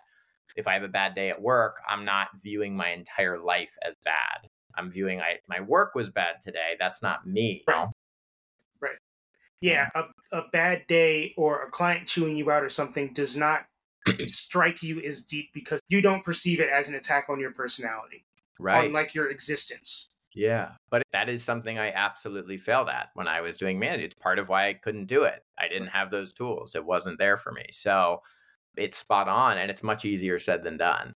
[0.57, 3.95] if I have a bad day at work, I'm not viewing my entire life as
[4.05, 4.49] bad.
[4.77, 6.77] I'm viewing I, my work was bad today.
[6.79, 7.63] That's not me.
[7.67, 7.89] Right.
[8.81, 8.97] right.
[9.61, 9.89] Yeah.
[9.95, 10.09] Mm.
[10.33, 13.67] A, a bad day or a client chewing you out or something does not
[14.27, 18.25] strike you as deep because you don't perceive it as an attack on your personality.
[18.59, 18.87] Right.
[18.87, 20.11] On like your existence.
[20.35, 20.73] Yeah.
[20.91, 24.13] But that is something I absolutely failed at when I was doing management.
[24.13, 25.43] It's part of why I couldn't do it.
[25.59, 26.75] I didn't have those tools.
[26.75, 27.67] It wasn't there for me.
[27.73, 28.23] So
[28.77, 31.13] it's spot on and it's much easier said than done.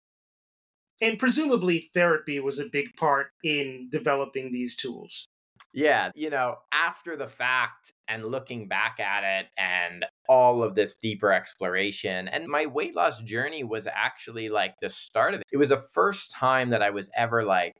[1.01, 5.25] And presumably therapy was a big part in developing these tools.
[5.73, 10.97] Yeah, you know, after the fact and looking back at it and all of this
[10.97, 15.47] deeper exploration, and my weight loss journey was actually like the start of it.
[15.51, 17.73] It was the first time that I was ever like,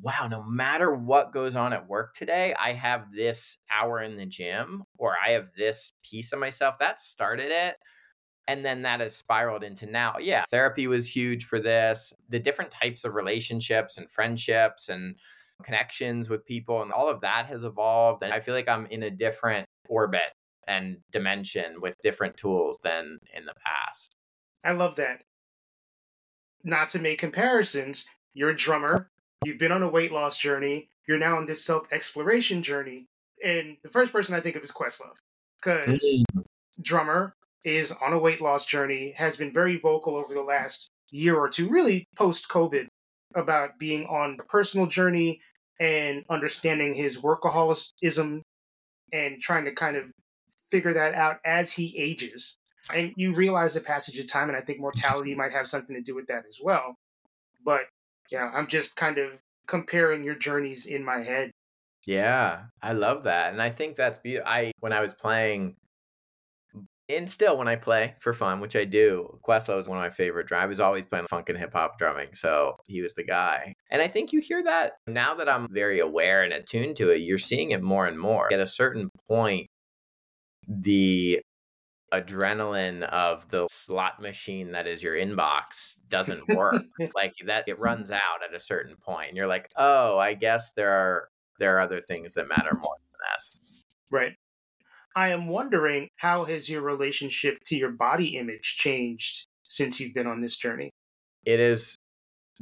[0.00, 4.26] wow, no matter what goes on at work today, I have this hour in the
[4.26, 6.76] gym or I have this piece of myself.
[6.78, 7.76] That started it
[8.48, 12.70] and then that has spiraled into now yeah therapy was huge for this the different
[12.70, 15.16] types of relationships and friendships and
[15.62, 19.04] connections with people and all of that has evolved and i feel like i'm in
[19.04, 20.32] a different orbit
[20.66, 24.16] and dimension with different tools than in the past
[24.64, 25.20] i love that
[26.64, 29.08] not to make comparisons you're a drummer
[29.44, 33.06] you've been on a weight loss journey you're now on this self exploration journey
[33.44, 35.16] and the first person i think of is questlove
[35.60, 36.44] because mm.
[36.80, 37.34] drummer
[37.64, 41.48] is on a weight loss journey, has been very vocal over the last year or
[41.48, 42.86] two, really post COVID,
[43.34, 45.40] about being on a personal journey
[45.80, 48.42] and understanding his workaholism
[49.12, 50.04] and trying to kind of
[50.70, 52.56] figure that out as he ages.
[52.92, 56.02] And you realize the passage of time, and I think mortality might have something to
[56.02, 56.96] do with that as well.
[57.64, 57.82] But
[58.32, 61.50] yeah, I'm just kind of comparing your journeys in my head.
[62.06, 63.52] Yeah, I love that.
[63.52, 64.50] And I think that's beautiful.
[64.50, 65.76] I when I was playing
[67.08, 70.10] and still when I play for fun, which I do, Questlove is one of my
[70.10, 70.64] favorite drummers.
[70.64, 73.74] I was always playing funk and hip hop drumming, so he was the guy.
[73.90, 77.18] And I think you hear that now that I'm very aware and attuned to it,
[77.18, 78.52] you're seeing it more and more.
[78.52, 79.68] At a certain point,
[80.66, 81.40] the
[82.12, 86.82] adrenaline of the slot machine that is your inbox doesn't work.
[87.14, 89.28] like that it runs out at a certain point.
[89.28, 92.96] And you're like, "Oh, I guess there are there are other things that matter more
[92.98, 93.60] than this."
[94.10, 94.34] Right.
[95.14, 100.26] I am wondering how has your relationship to your body image changed since you've been
[100.26, 100.90] on this journey?
[101.44, 101.96] It has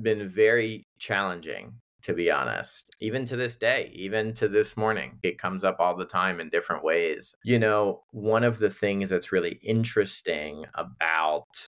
[0.00, 2.94] been very challenging, to be honest.
[3.00, 6.48] Even to this day, even to this morning, it comes up all the time in
[6.50, 7.34] different ways.
[7.44, 11.66] You know, one of the things that's really interesting about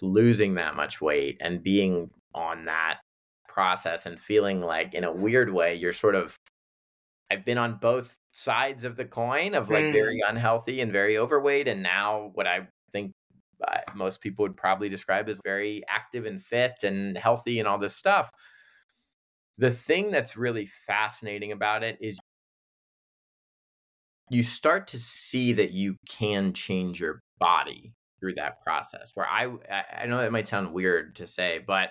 [0.00, 2.98] losing that much weight and being on that
[3.48, 6.36] process and feeling like, in a weird way, you're sort of
[7.30, 9.92] I've been on both sides of the coin of like mm.
[9.92, 13.12] very unhealthy and very overweight and now what i think
[13.68, 17.78] uh, most people would probably describe as very active and fit and healthy and all
[17.78, 18.30] this stuff
[19.58, 22.18] the thing that's really fascinating about it is
[24.30, 29.52] you start to see that you can change your body through that process where i
[30.00, 31.90] i know that might sound weird to say but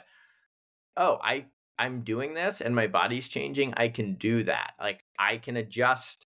[0.98, 1.46] oh i
[1.78, 6.26] i'm doing this and my body's changing i can do that like i can adjust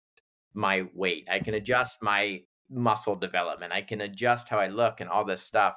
[0.54, 1.28] my weight.
[1.30, 3.72] I can adjust my muscle development.
[3.72, 5.76] I can adjust how I look and all this stuff.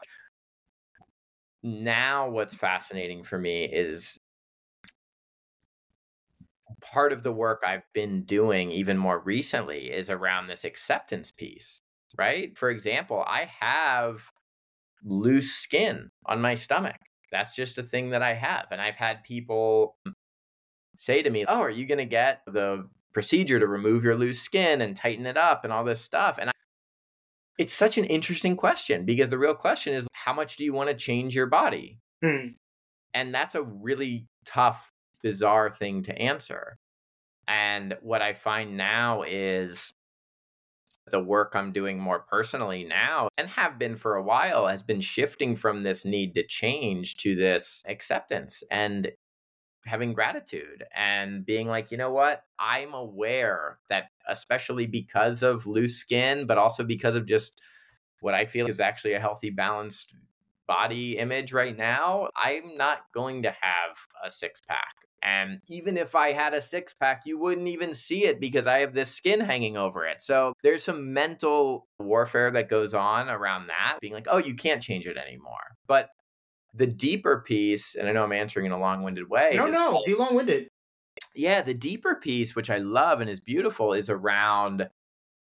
[1.62, 4.20] Now, what's fascinating for me is
[6.92, 11.80] part of the work I've been doing even more recently is around this acceptance piece,
[12.18, 12.58] right?
[12.58, 14.22] For example, I have
[15.04, 16.96] loose skin on my stomach.
[17.32, 18.68] That's just a thing that I have.
[18.72, 19.98] And I've had people
[20.96, 24.42] say to me, Oh, are you going to get the procedure to remove your loose
[24.42, 26.38] skin and tighten it up and all this stuff.
[26.40, 26.54] And I,
[27.58, 30.90] it's such an interesting question because the real question is how much do you want
[30.90, 32.00] to change your body?
[32.24, 32.56] Mm.
[33.14, 34.92] And that's a really tough,
[35.24, 36.78] bizarre thing to answer.
[37.48, 39.94] And what I find now is
[41.12, 45.02] the work I'm doing more personally now and have been for a while has been
[45.02, 49.12] shifting from this need to change to this acceptance and
[49.86, 52.44] having gratitude and being like, you know what?
[52.58, 57.62] I'm aware that, especially because of loose skin, but also because of just
[58.22, 60.14] what I feel is actually a healthy, balanced
[60.68, 64.96] body image right now, I'm not going to have a six pack.
[65.24, 68.80] And even if I had a six pack, you wouldn't even see it because I
[68.80, 70.22] have this skin hanging over it.
[70.22, 74.84] So there's some mental warfare that goes on around that, being like, oh, you can't
[74.84, 75.78] change it anymore.
[75.88, 76.10] But
[76.74, 79.54] the deeper piece, and I know I'm answering in a long winded way.
[79.56, 80.68] No, no, be long winded.
[81.36, 84.90] Yeah, the deeper piece, which I love and is beautiful, is around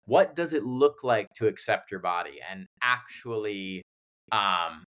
[0.06, 3.82] what does it look like to accept your body and actually
[4.30, 4.84] um,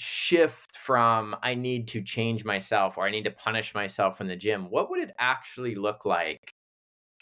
[0.00, 4.36] shift from I need to change myself or I need to punish myself in the
[4.36, 6.54] gym, what would it actually look like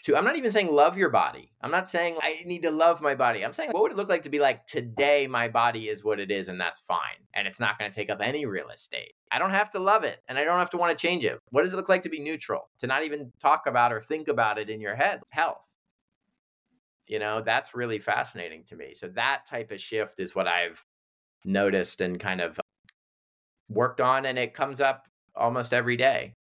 [0.03, 1.51] to I'm not even saying love your body.
[1.61, 3.43] I'm not saying I need to love my body.
[3.43, 6.21] I'm saying what would it look like to be like today my body is what
[6.21, 9.13] it is and that's fine and it's not going to take up any real estate.
[9.29, 11.37] I don't have to love it and I don't have to want to change it.
[11.49, 12.69] What does it look like to be neutral?
[12.79, 15.19] To not even talk about or think about it in your head.
[15.31, 15.65] Health.
[17.07, 18.93] You know, that's really fascinating to me.
[18.93, 20.85] So that type of shift is what I've
[21.43, 22.59] noticed and kind of
[23.69, 25.05] worked on and it comes up
[25.35, 26.33] almost every day.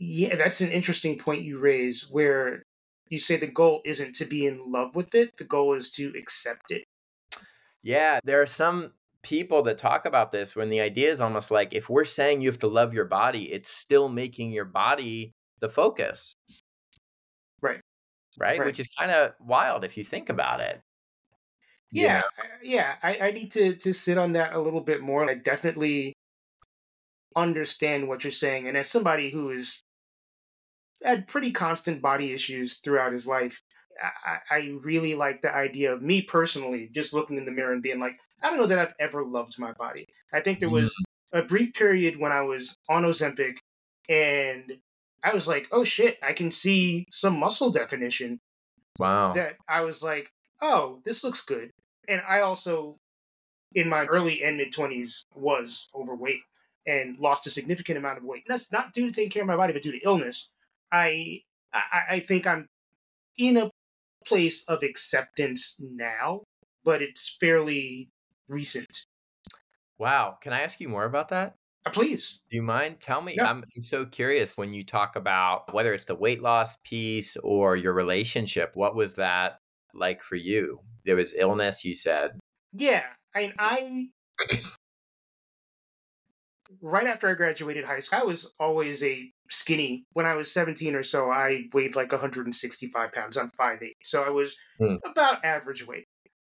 [0.00, 2.62] Yeah, that's an interesting point you raise where
[3.08, 6.12] you say the goal isn't to be in love with it, the goal is to
[6.16, 6.84] accept it.
[7.82, 8.92] Yeah, there are some
[9.22, 12.48] people that talk about this when the idea is almost like if we're saying you
[12.48, 16.34] have to love your body, it's still making your body the focus.
[17.60, 17.80] Right.
[18.38, 18.66] Right, right.
[18.66, 20.80] which is kind of wild if you think about it.
[21.90, 22.22] Yeah,
[22.62, 22.96] yeah.
[23.02, 25.28] I, I need to to sit on that a little bit more.
[25.28, 26.14] I definitely
[27.34, 29.80] understand what you're saying, and as somebody who has
[31.02, 33.62] had pretty constant body issues throughout his life,
[34.00, 37.82] I, I really like the idea of me personally just looking in the mirror and
[37.82, 40.06] being like, I don't know that I've ever loved my body.
[40.32, 41.38] I think there was mm-hmm.
[41.38, 43.58] a brief period when I was on Ozempic
[44.08, 44.78] and
[45.22, 48.40] I was like, oh shit, I can see some muscle definition.
[48.98, 49.32] Wow.
[49.32, 50.30] That I was like,
[50.60, 51.70] oh, this looks good.
[52.08, 52.98] And I also,
[53.74, 56.40] in my early and mid 20s, was overweight
[56.86, 58.44] and lost a significant amount of weight.
[58.46, 60.48] And that's not due to taking care of my body, but due to illness.
[60.90, 61.42] I,
[61.72, 62.66] I, I think I'm
[63.36, 63.70] in a
[64.26, 66.40] place of acceptance now,
[66.84, 68.08] but it's fairly
[68.48, 69.04] recent.
[69.98, 70.38] Wow.
[70.40, 71.54] Can I ask you more about that?
[71.84, 72.40] Uh, please.
[72.50, 73.00] Do you mind?
[73.00, 73.36] Tell me.
[73.40, 77.92] I'm so curious when you talk about whether it's the weight loss piece or your
[77.92, 79.58] relationship, what was that
[79.94, 80.80] like for you?
[81.08, 82.32] There was illness, you said.
[82.74, 83.04] Yeah.
[83.34, 84.08] I mean, I.
[86.82, 90.04] right after I graduated high school, I was always a skinny.
[90.12, 93.38] When I was 17 or so, I weighed like 165 pounds.
[93.38, 93.92] I'm 5'8.
[94.04, 94.96] So I was hmm.
[95.02, 96.04] about average weight.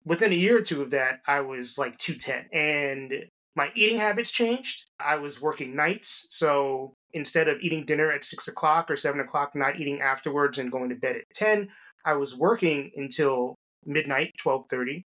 [0.04, 2.46] Within a year or two of that, I was like 210.
[2.56, 3.24] And
[3.56, 4.84] my eating habits changed.
[5.00, 6.26] I was working nights.
[6.30, 10.70] So instead of eating dinner at six o'clock or seven o'clock, not eating afterwards and
[10.70, 11.70] going to bed at 10,
[12.04, 13.56] I was working until
[13.86, 15.04] midnight, 12:30.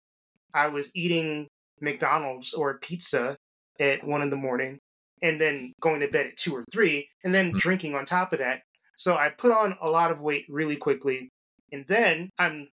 [0.54, 1.48] I was eating
[1.80, 3.36] McDonald's or pizza
[3.78, 4.78] at 1 in the morning
[5.22, 7.58] and then going to bed at 2 or 3 and then mm-hmm.
[7.58, 8.62] drinking on top of that.
[8.96, 11.28] So I put on a lot of weight really quickly.
[11.70, 12.68] And then I'm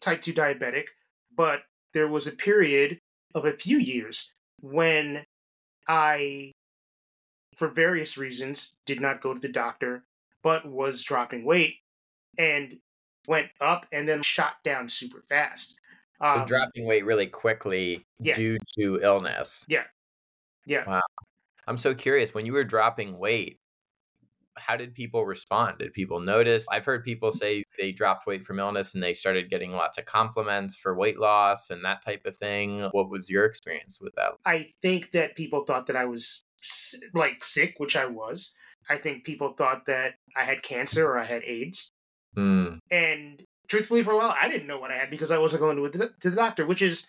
[0.00, 0.88] type 2 diabetic,
[1.34, 1.62] but
[1.94, 2.98] there was a period
[3.34, 5.24] of a few years when
[5.88, 6.52] I
[7.56, 10.04] for various reasons did not go to the doctor
[10.42, 11.76] but was dropping weight
[12.38, 12.78] and
[13.30, 15.78] went up and then shot down super fast.
[16.20, 18.34] Um, so dropping weight really quickly yeah.
[18.34, 19.64] due to illness.
[19.68, 19.84] Yeah.
[20.66, 20.84] Yeah.
[20.86, 21.00] Wow.
[21.68, 23.60] I'm so curious when you were dropping weight,
[24.56, 25.78] how did people respond?
[25.78, 26.66] Did people notice?
[26.72, 30.06] I've heard people say they dropped weight from illness and they started getting lots of
[30.06, 32.88] compliments for weight loss and that type of thing.
[32.90, 34.32] What was your experience with that?
[34.44, 36.42] I think that people thought that I was
[37.14, 38.52] like sick, which I was.
[38.90, 41.89] I think people thought that I had cancer or I had AIDS.
[42.36, 42.78] Mm.
[42.90, 45.76] And truthfully, for a while, I didn't know what I had because I wasn't going
[45.76, 47.06] to, the, to the doctor, which is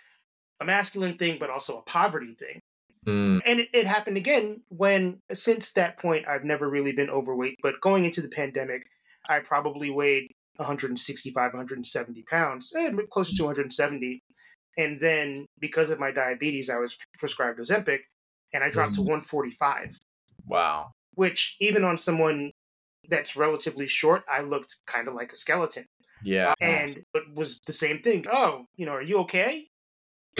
[0.59, 2.61] a masculine thing, but also a poverty thing.
[3.05, 3.41] Mm.
[3.45, 7.57] And it, it, happened again when, since that point, I've never really been overweight.
[7.63, 8.83] But going into the pandemic,
[9.27, 14.21] I probably weighed 165, 170 pounds, eh, closer to 170.
[14.77, 18.01] And then because of my diabetes, I was prescribed Ozempic
[18.53, 18.95] and I dropped mm.
[18.95, 19.97] to 145.
[20.45, 20.91] Wow.
[21.15, 22.50] Which, even on someone
[23.11, 25.85] that's relatively short, I looked kind of like a skeleton.
[26.23, 26.53] Yeah.
[26.59, 28.25] And it was the same thing.
[28.31, 29.67] Oh, you know, are you okay?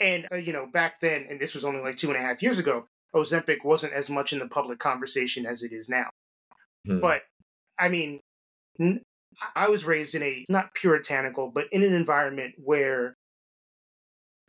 [0.00, 2.42] and, uh, you know, back then, and this was only like two and a half
[2.42, 2.82] years ago,
[3.14, 6.10] Ozempic wasn't as much in the public conversation as it is now.
[6.86, 7.00] Hmm.
[7.00, 7.22] But
[7.78, 8.20] I mean,
[9.54, 13.14] I was raised in a not puritanical, but in an environment where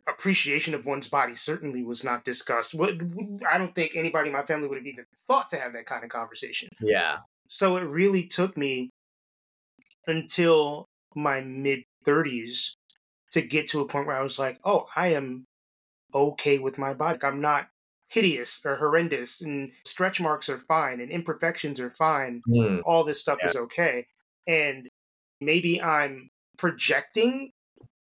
[0.08, 2.74] appreciation of one's body certainly was not discussed.
[2.80, 6.04] I don't think anybody in my family would have even thought to have that kind
[6.04, 6.68] of conversation.
[6.80, 7.18] Yeah.
[7.48, 8.90] So it really took me
[10.06, 12.74] until my mid 30s
[13.32, 15.44] to get to a point where I was like, oh, I am
[16.14, 17.18] okay with my body.
[17.22, 17.68] I'm not
[18.10, 22.42] hideous or horrendous, and stretch marks are fine, and imperfections are fine.
[22.48, 22.80] Mm.
[22.84, 23.48] All this stuff yeah.
[23.48, 24.06] is okay.
[24.46, 24.88] And
[25.40, 27.50] maybe I'm projecting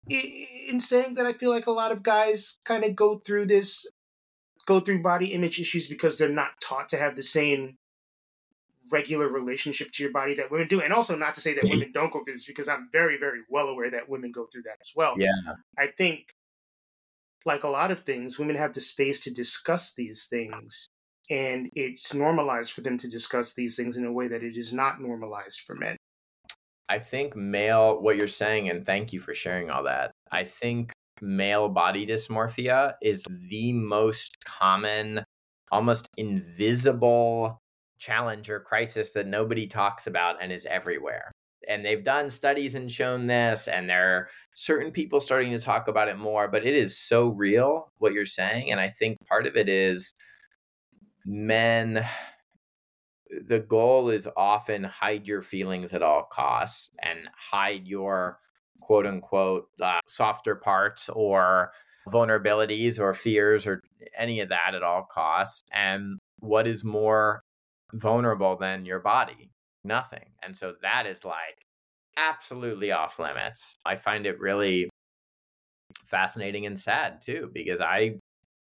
[0.08, 3.86] in saying that I feel like a lot of guys kind of go through this,
[4.66, 7.76] go through body image issues because they're not taught to have the same
[8.92, 10.80] regular relationship to your body that women do.
[10.80, 11.70] And also not to say that mm-hmm.
[11.70, 14.62] women don't go through this because I'm very, very well aware that women go through
[14.62, 15.14] that as well.
[15.18, 15.30] Yeah.
[15.78, 16.34] I think
[17.44, 20.88] like a lot of things, women have the space to discuss these things.
[21.30, 24.72] And it's normalized for them to discuss these things in a way that it is
[24.72, 25.96] not normalized for men.
[26.88, 30.12] I think male, what you're saying, and thank you for sharing all that.
[30.30, 35.24] I think male body dysmorphia is the most common,
[35.72, 37.58] almost invisible
[37.98, 41.32] challenge or crisis that nobody talks about and is everywhere.
[41.68, 45.88] And they've done studies and shown this, and there are certain people starting to talk
[45.88, 48.70] about it more, but it is so real what you're saying.
[48.70, 50.12] And I think part of it is
[51.24, 52.06] men
[53.48, 58.38] the goal is often hide your feelings at all costs and hide your
[58.80, 61.72] quote unquote uh, softer parts or
[62.08, 63.82] vulnerabilities or fears or
[64.16, 65.64] any of that at all costs.
[65.72, 67.42] And what is more
[67.96, 69.50] vulnerable than your body?
[69.84, 70.24] Nothing.
[70.42, 71.64] And so that is like
[72.16, 73.76] absolutely off limits.
[73.84, 74.88] I find it really
[76.04, 78.16] fascinating and sad too, because I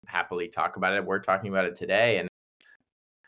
[0.06, 1.04] happily talk about it.
[1.04, 2.18] We're talking about it today.
[2.18, 2.28] And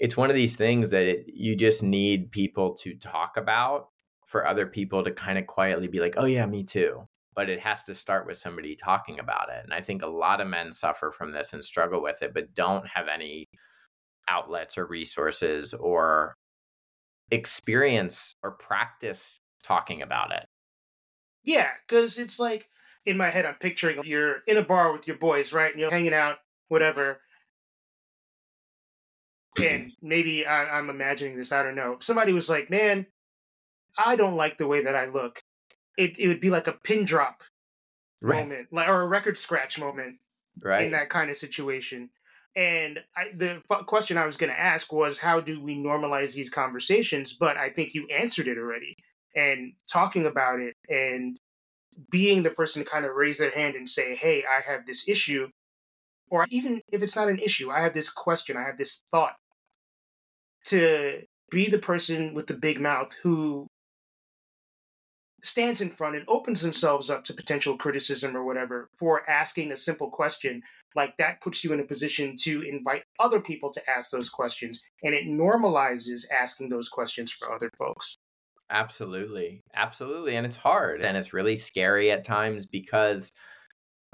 [0.01, 3.89] it's one of these things that it, you just need people to talk about
[4.27, 7.07] for other people to kind of quietly be like, oh, yeah, me too.
[7.35, 9.63] But it has to start with somebody talking about it.
[9.63, 12.55] And I think a lot of men suffer from this and struggle with it, but
[12.55, 13.47] don't have any
[14.29, 16.35] outlets or resources or
[17.31, 20.47] experience or practice talking about it.
[21.45, 22.69] Yeah, because it's like
[23.05, 25.71] in my head, I'm picturing you're in a bar with your boys, right?
[25.71, 27.21] And you're hanging out, whatever
[29.59, 31.53] and maybe I, am imagining this.
[31.53, 31.95] I don't know.
[31.95, 33.07] If somebody was like, "Man,
[33.99, 35.43] I don't like the way that I look,"
[35.97, 37.43] it it would be like a pin drop
[38.23, 38.43] right.
[38.43, 40.17] moment, like or a record scratch moment,
[40.63, 40.85] right?
[40.85, 42.11] In that kind of situation.
[42.57, 46.49] And I, the question I was going to ask was, how do we normalize these
[46.49, 47.35] conversations?
[47.35, 48.97] But I think you answered it already.
[49.35, 51.39] And talking about it and
[52.11, 55.07] being the person to kind of raise their hand and say, "Hey, I have this
[55.09, 55.49] issue,"
[56.31, 59.37] or even if it's not an issue, I have this question, I have this thought
[60.67, 63.69] to be the person with the big mouth who
[65.43, 69.77] stands in front and opens themselves up to potential criticism or whatever for asking a
[69.77, 70.63] simple question
[70.95, 74.81] like that puts you in a position to invite other people to ask those questions
[75.03, 78.17] and it normalizes asking those questions for other folks.
[78.71, 79.63] Absolutely.
[79.75, 83.31] Absolutely and it's hard and it's really scary at times because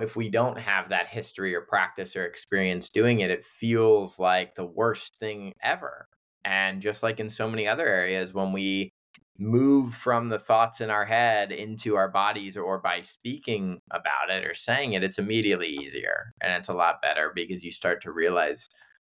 [0.00, 4.54] if we don't have that history or practice or experience doing it it feels like
[4.54, 6.06] the worst thing ever.
[6.44, 8.90] And just like in so many other areas, when we
[9.38, 14.44] move from the thoughts in our head into our bodies or by speaking about it
[14.44, 18.12] or saying it, it's immediately easier and it's a lot better because you start to
[18.12, 18.68] realize.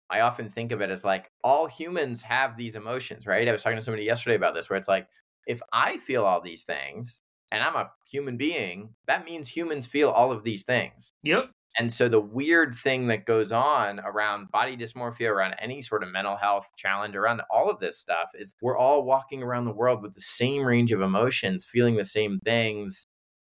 [0.10, 3.48] I often think of it as like all humans have these emotions, right?
[3.48, 5.08] I was talking to somebody yesterday about this where it's like,
[5.48, 10.10] if I feel all these things and I'm a human being, that means humans feel
[10.10, 11.14] all of these things.
[11.24, 11.50] Yep.
[11.78, 16.12] And so the weird thing that goes on around body dysmorphia, around any sort of
[16.12, 20.04] mental health challenge, around all of this stuff is we're all walking around the world
[20.04, 23.08] with the same range of emotions, feeling the same things,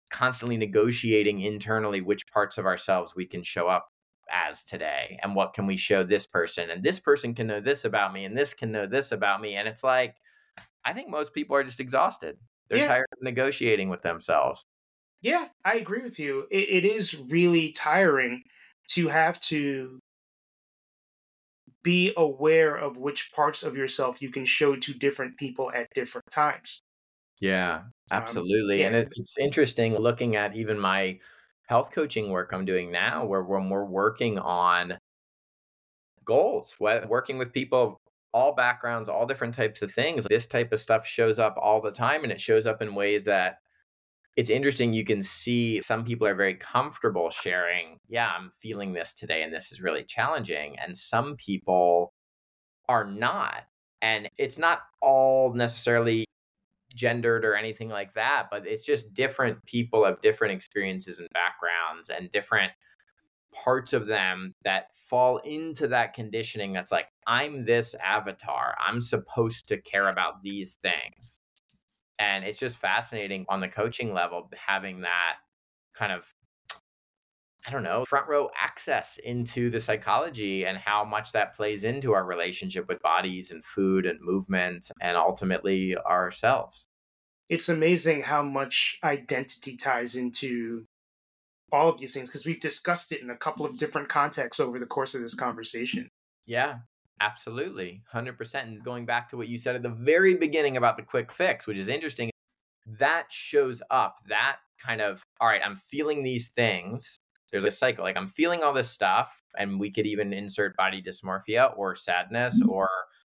[0.10, 3.90] constantly negotiating internally which parts of ourselves we can show up
[4.32, 6.72] as today and what can we show this person?
[6.72, 9.56] And this person can know this about me and this can know this about me.
[9.56, 10.16] And it's like
[10.86, 12.38] i think most people are just exhausted.
[12.68, 12.88] They're yeah.
[12.88, 14.66] tired of negotiating with themselves
[15.22, 16.48] yeah, I agree with you.
[16.52, 18.44] It, it is really tiring
[18.90, 20.00] to have to
[21.84, 26.30] be aware of which parts of yourself you can show to different people at different
[26.30, 26.82] times.
[27.40, 28.76] Yeah, um, absolutely.
[28.76, 28.88] Um, yeah.
[28.88, 31.20] And it, it's interesting looking at even my
[31.68, 34.98] health coaching work I'm doing now, where when we're working on
[36.26, 38.02] goals, working with people
[38.34, 40.26] all backgrounds, all different types of things.
[40.26, 43.24] This type of stuff shows up all the time and it shows up in ways
[43.24, 43.60] that
[44.38, 49.14] it's interesting you can see some people are very comfortable sharing yeah i'm feeling this
[49.14, 52.14] today and this is really challenging and some people
[52.90, 53.64] are not
[54.02, 56.26] And it's not all necessarily
[56.96, 62.10] gendered or anything like that, but it's just different people of different experiences and backgrounds
[62.10, 62.72] and different
[63.54, 68.76] parts of them that fall into that conditioning that's like, I'm this avatar.
[68.86, 71.37] I'm supposed to care about these things.
[72.20, 75.36] And it's just fascinating on the coaching level having that
[75.94, 76.26] kind of
[77.68, 82.14] I don't know, front row access into the psychology and how much that plays into
[82.14, 86.88] our relationship with bodies and food and movement and ultimately ourselves.
[87.50, 90.86] It's amazing how much identity ties into
[91.70, 94.80] all of these things because we've discussed it in a couple of different contexts over
[94.80, 96.10] the course of this conversation.
[96.46, 96.80] Yeah,
[97.22, 98.02] absolutely.
[98.14, 98.56] 100%.
[98.64, 101.68] And going back to what you said at the very beginning about the quick fix,
[101.68, 102.30] which is interesting,
[103.00, 107.20] that shows up, that kind of, all right, I'm feeling these things
[107.52, 108.04] there's a cycle.
[108.04, 112.62] Like I'm feeling all this stuff, and we could even insert body dysmorphia or sadness
[112.62, 112.72] mm-hmm.
[112.72, 112.90] or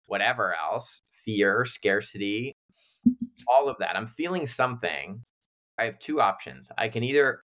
[0.06, 2.56] whatever else, fear, scarcity,
[3.46, 3.96] all of that.
[3.96, 5.22] I'm feeling something.
[5.78, 6.70] I have two options.
[6.76, 7.42] I can either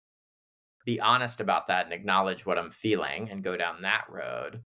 [0.85, 4.63] be honest about that and acknowledge what I'm feeling and go down that road,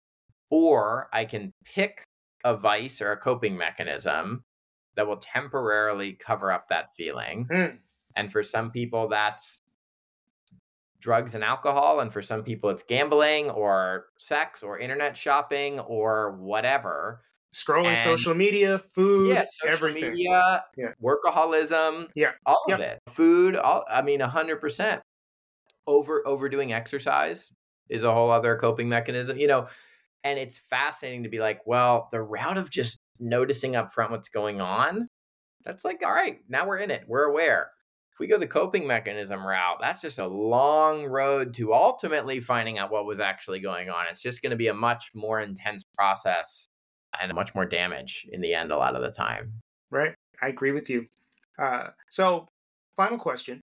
[0.50, 2.04] or I can pick
[2.44, 4.44] a vice or a coping mechanism
[4.96, 7.46] that will temporarily cover up that feeling.
[7.50, 7.78] Mm.
[8.16, 9.62] And for some people, that's
[11.00, 16.36] drugs and alcohol and for some people it's gambling or sex or internet shopping or
[16.38, 17.22] whatever
[17.54, 20.88] scrolling and, social media food yeah, social everything media yeah.
[21.02, 22.78] workaholism yeah all yep.
[22.78, 25.00] of it food all i mean 100%
[25.86, 27.50] over overdoing exercise
[27.88, 29.66] is a whole other coping mechanism you know
[30.24, 34.28] and it's fascinating to be like well the route of just noticing up front what's
[34.28, 35.08] going on
[35.64, 37.70] that's like all right now we're in it we're aware
[38.12, 42.78] If we go the coping mechanism route, that's just a long road to ultimately finding
[42.78, 44.04] out what was actually going on.
[44.10, 46.66] It's just going to be a much more intense process
[47.18, 49.52] and much more damage in the end a lot of the time.
[49.90, 50.14] Right.
[50.42, 51.06] I agree with you.
[51.58, 52.46] Uh, so,
[52.96, 53.60] final question.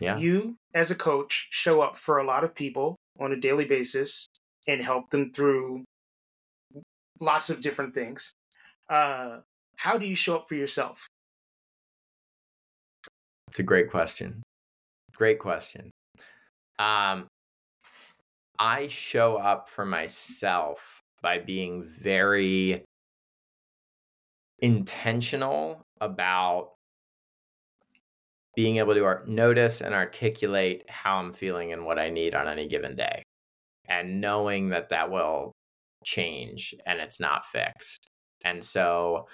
[0.00, 0.16] Yeah.
[0.16, 4.28] You, as a coach, show up for a lot of people on a daily basis
[4.68, 5.84] and help them through
[7.20, 8.32] lots of different things.
[8.88, 9.38] Uh,
[9.76, 11.08] how do you show up for yourself?
[13.50, 14.42] It's a great question.
[15.14, 15.90] Great question.
[16.78, 17.26] Um,
[18.58, 22.84] I show up for myself by being very
[24.60, 26.72] intentional about
[28.54, 32.66] being able to notice and articulate how I'm feeling and what I need on any
[32.66, 33.22] given day,
[33.88, 35.52] and knowing that that will
[36.04, 38.08] change and it's not fixed.
[38.44, 39.26] And so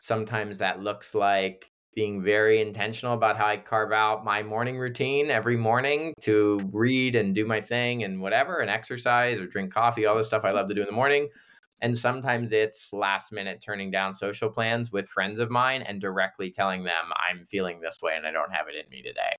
[0.00, 5.30] sometimes that looks like being very intentional about how I carve out my morning routine
[5.30, 10.06] every morning to read and do my thing and whatever, and exercise or drink coffee,
[10.06, 11.28] all the stuff I love to do in the morning.
[11.82, 16.50] And sometimes it's last minute turning down social plans with friends of mine and directly
[16.50, 19.34] telling them I'm feeling this way and I don't have it in me today.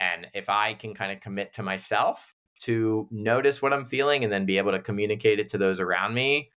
[0.00, 4.32] And if I can kind of commit to myself to notice what I'm feeling and
[4.32, 6.50] then be able to communicate it to those around me,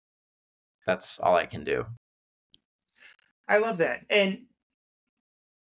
[0.87, 1.87] that's all I can do.
[3.49, 4.07] I love that.
[4.09, 4.47] And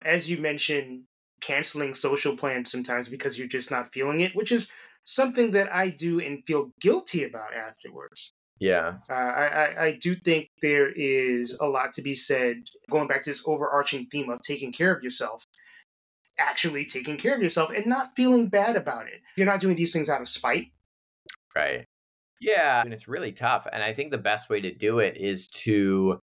[0.01, 1.03] as you mentioned,
[1.41, 4.69] canceling social plans sometimes because you're just not feeling it, which is
[5.03, 8.33] something that I do and feel guilty about afterwards.
[8.59, 8.95] Yeah.
[9.09, 12.57] Uh, I, I, I do think there is a lot to be said,
[12.91, 15.43] going back to this overarching theme of taking care of yourself,
[16.39, 19.21] actually taking care of yourself and not feeling bad about it.
[19.35, 20.67] You're not doing these things out of spite.
[21.55, 21.85] Right.
[22.39, 22.81] Yeah.
[22.81, 23.67] And it's really tough.
[23.71, 26.19] And I think the best way to do it is to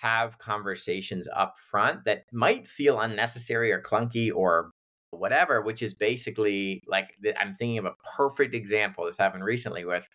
[0.00, 4.70] have conversations up front that might feel unnecessary or clunky or
[5.10, 7.08] whatever, which is basically like
[7.38, 9.06] I'm thinking of a perfect example.
[9.06, 10.06] This happened recently with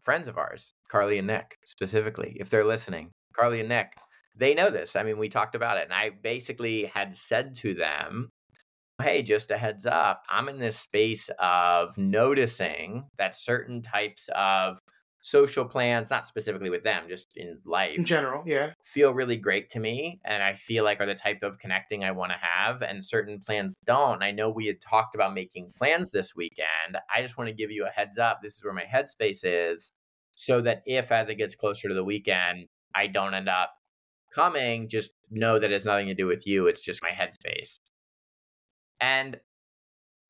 [0.00, 3.10] friends of ours, Carly and Nick specifically, if they're listening.
[3.34, 3.92] Carly and Nick,
[4.34, 4.96] they know this.
[4.96, 8.30] I mean, we talked about it, and I basically had said to them,
[9.02, 14.78] Hey, just a heads up, I'm in this space of noticing that certain types of
[15.20, 19.68] social plans, not specifically with them, just in life in general, yeah, feel really great
[19.70, 20.20] to me.
[20.24, 22.80] And I feel like are the type of connecting I want to have.
[22.80, 24.22] And certain plans don't.
[24.22, 26.96] I know we had talked about making plans this weekend.
[27.14, 28.38] I just want to give you a heads up.
[28.40, 29.92] This is where my headspace is.
[30.32, 33.72] So that if as it gets closer to the weekend, I don't end up
[34.32, 36.66] coming, just know that it's nothing to do with you.
[36.66, 37.78] It's just my headspace.
[39.00, 39.38] And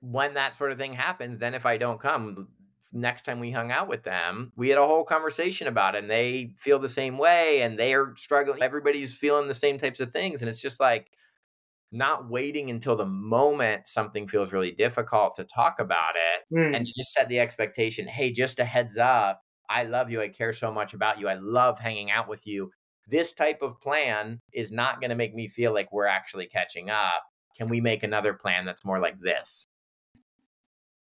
[0.00, 2.48] when that sort of thing happens, then if I don't come,
[2.92, 6.10] next time we hung out with them, we had a whole conversation about it and
[6.10, 8.62] they feel the same way and they are struggling.
[8.62, 10.42] Everybody's feeling the same types of things.
[10.42, 11.10] And it's just like
[11.92, 16.56] not waiting until the moment something feels really difficult to talk about it.
[16.56, 16.76] Mm.
[16.76, 19.42] And you just set the expectation hey, just a heads up.
[19.68, 20.20] I love you.
[20.20, 21.28] I care so much about you.
[21.28, 22.70] I love hanging out with you.
[23.08, 26.90] this type of plan is not going to make me feel like we're actually catching
[26.90, 27.22] up.
[27.57, 29.66] Can we make another plan that's more like this?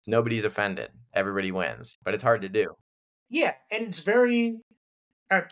[0.07, 0.91] Nobody's offended.
[1.15, 2.75] Everybody wins, but it's hard to do.
[3.29, 4.61] Yeah, and it's very
[5.31, 5.43] uh,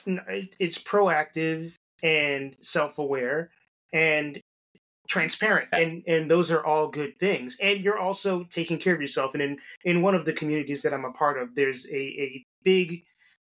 [0.59, 3.51] it's proactive and self-aware
[3.93, 4.41] and
[5.09, 9.35] transparent and and those are all good things and you're also taking care of yourself
[9.35, 12.47] and in in one of the communities that i'm a part of there's a a
[12.63, 13.03] big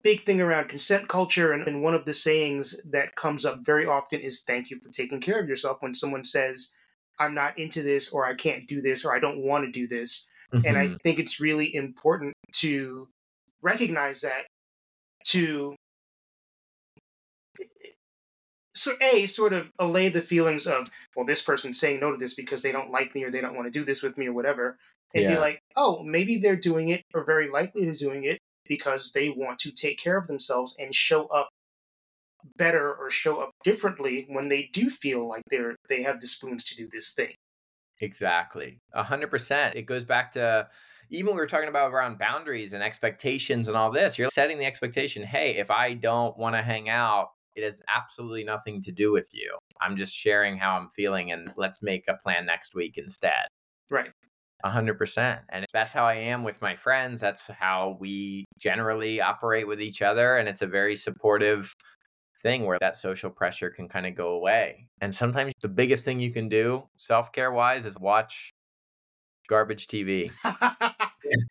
[0.01, 3.85] big thing around consent culture and, and one of the sayings that comes up very
[3.85, 6.71] often is thank you for taking care of yourself when someone says
[7.19, 9.87] i'm not into this or i can't do this or i don't want to do
[9.87, 10.67] this mm-hmm.
[10.67, 10.97] and i mm-hmm.
[11.03, 13.09] think it's really important to
[13.63, 14.45] recognize that
[15.25, 15.75] to
[18.75, 22.35] so a sort of allay the feelings of well this person's saying no to this
[22.35, 24.33] because they don't like me or they don't want to do this with me or
[24.33, 24.79] whatever
[25.15, 25.35] and yeah.
[25.35, 29.29] be like oh maybe they're doing it or very likely they're doing it because they
[29.31, 31.49] want to take care of themselves and show up
[32.57, 36.65] better or show up differently when they do feel like they're they have the spoons
[36.65, 37.35] to do this thing
[38.01, 40.67] exactly a hundred percent it goes back to
[41.11, 44.65] even we were talking about around boundaries and expectations and all this you're setting the
[44.65, 49.13] expectation hey if i don't want to hang out it has absolutely nothing to do
[49.13, 49.57] with you.
[49.81, 53.49] I'm just sharing how I'm feeling and let's make a plan next week instead.
[53.91, 54.11] Right.
[54.65, 55.41] 100%.
[55.51, 57.21] And that's how I am with my friends.
[57.21, 60.37] That's how we generally operate with each other.
[60.37, 61.73] And it's a very supportive
[62.43, 64.89] thing where that social pressure can kind of go away.
[65.01, 68.53] And sometimes the biggest thing you can do self care wise is watch
[69.49, 70.31] garbage TV.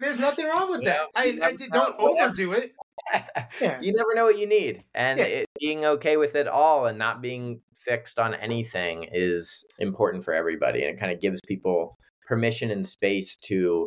[0.00, 1.08] There's nothing wrong with that.
[1.14, 2.72] I, I, don't overdo it.
[3.60, 3.78] yeah.
[3.82, 4.82] You never know what you need.
[4.94, 5.26] And yeah.
[5.26, 10.32] it, being okay with it all and not being fixed on anything is important for
[10.32, 10.84] everybody.
[10.84, 13.86] And it kind of gives people permission and space to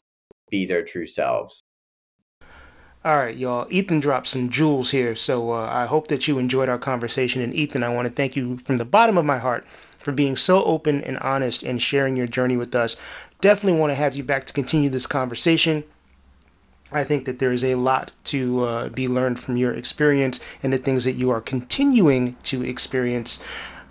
[0.51, 1.61] be their true selves.
[3.05, 3.67] All right, y'all.
[3.69, 7.41] Ethan dropped some jewels here, so uh, I hope that you enjoyed our conversation.
[7.41, 10.37] And Ethan, I want to thank you from the bottom of my heart for being
[10.37, 12.95] so open and honest and sharing your journey with us.
[13.41, 15.83] Definitely want to have you back to continue this conversation.
[16.93, 20.71] I think that there is a lot to uh, be learned from your experience and
[20.71, 23.43] the things that you are continuing to experience.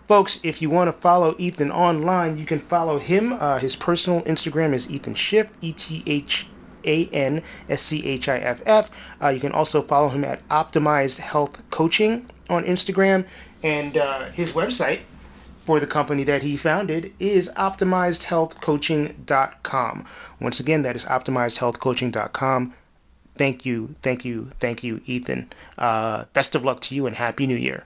[0.09, 3.35] Folks, if you want to follow Ethan online, you can follow him.
[3.35, 6.47] Uh, his personal Instagram is Ethan Schiff, E T H
[6.85, 8.91] A N S C H I F F.
[9.23, 13.27] Uh, you can also follow him at Optimized Health Coaching on Instagram.
[13.63, 15.03] And uh, his website
[15.59, 20.07] for the company that he founded is optimizedhealthcoaching.com.
[20.41, 22.75] Once again, that is optimizedhealthcoaching.com.
[23.35, 25.49] Thank you, thank you, thank you, Ethan.
[25.79, 27.85] Uh, best of luck to you and Happy New Year.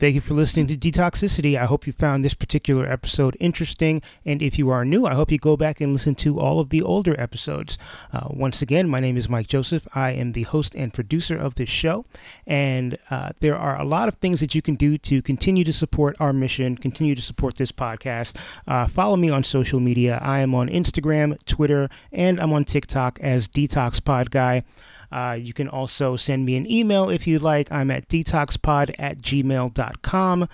[0.00, 1.58] Thank you for listening to Detoxicity.
[1.58, 4.00] I hope you found this particular episode interesting.
[4.24, 6.70] And if you are new, I hope you go back and listen to all of
[6.70, 7.76] the older episodes.
[8.10, 9.86] Uh, once again, my name is Mike Joseph.
[9.94, 12.06] I am the host and producer of this show.
[12.46, 15.72] And uh, there are a lot of things that you can do to continue to
[15.72, 18.36] support our mission, continue to support this podcast.
[18.66, 20.18] Uh, follow me on social media.
[20.22, 24.64] I am on Instagram, Twitter, and I'm on TikTok as Detox Pod Guy.
[25.10, 27.70] Uh, you can also send me an email if you'd like.
[27.70, 30.48] I'm at detoxpod at gmail.com.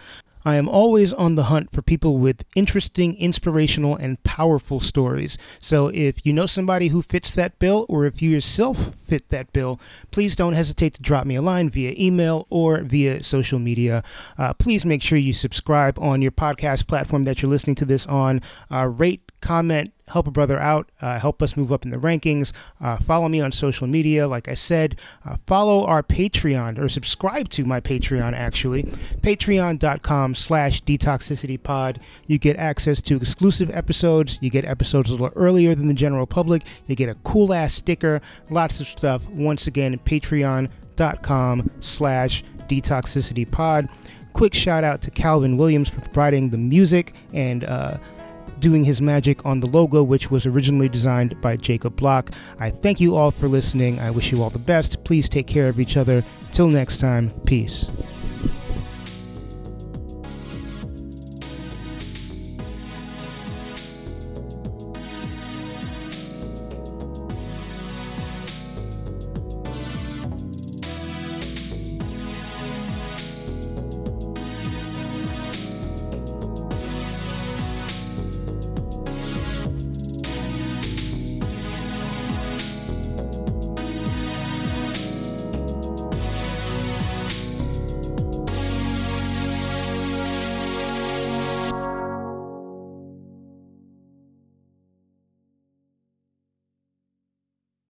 [0.46, 5.36] I am always on the hunt for people with interesting, inspirational, and powerful stories.
[5.58, 9.52] So if you know somebody who fits that bill, or if you yourself fit that
[9.52, 9.80] bill,
[10.12, 14.04] please don't hesitate to drop me a line via email or via social media.
[14.38, 18.06] Uh, please make sure you subscribe on your podcast platform that you're listening to this
[18.06, 18.40] on.
[18.70, 22.52] Uh, rate, comment, help a brother out, uh, help us move up in the rankings.
[22.80, 24.28] Uh, follow me on social media.
[24.28, 28.84] Like I said, uh, follow our Patreon or subscribe to my Patreon, actually.
[29.20, 31.98] Patreon.com slash detoxicitypod.
[32.26, 34.38] You get access to exclusive episodes.
[34.40, 36.62] You get episodes a little earlier than the general public.
[36.86, 39.26] You get a cool ass sticker, lots of stuff.
[39.28, 43.90] Once again, patreon.com slash detoxicitypod.
[44.32, 47.96] Quick shout out to Calvin Williams for providing the music and uh,
[48.60, 52.30] doing his magic on the logo, which was originally designed by Jacob Block.
[52.58, 54.00] I thank you all for listening.
[54.00, 55.04] I wish you all the best.
[55.04, 56.24] Please take care of each other.
[56.52, 57.90] Till next time, peace.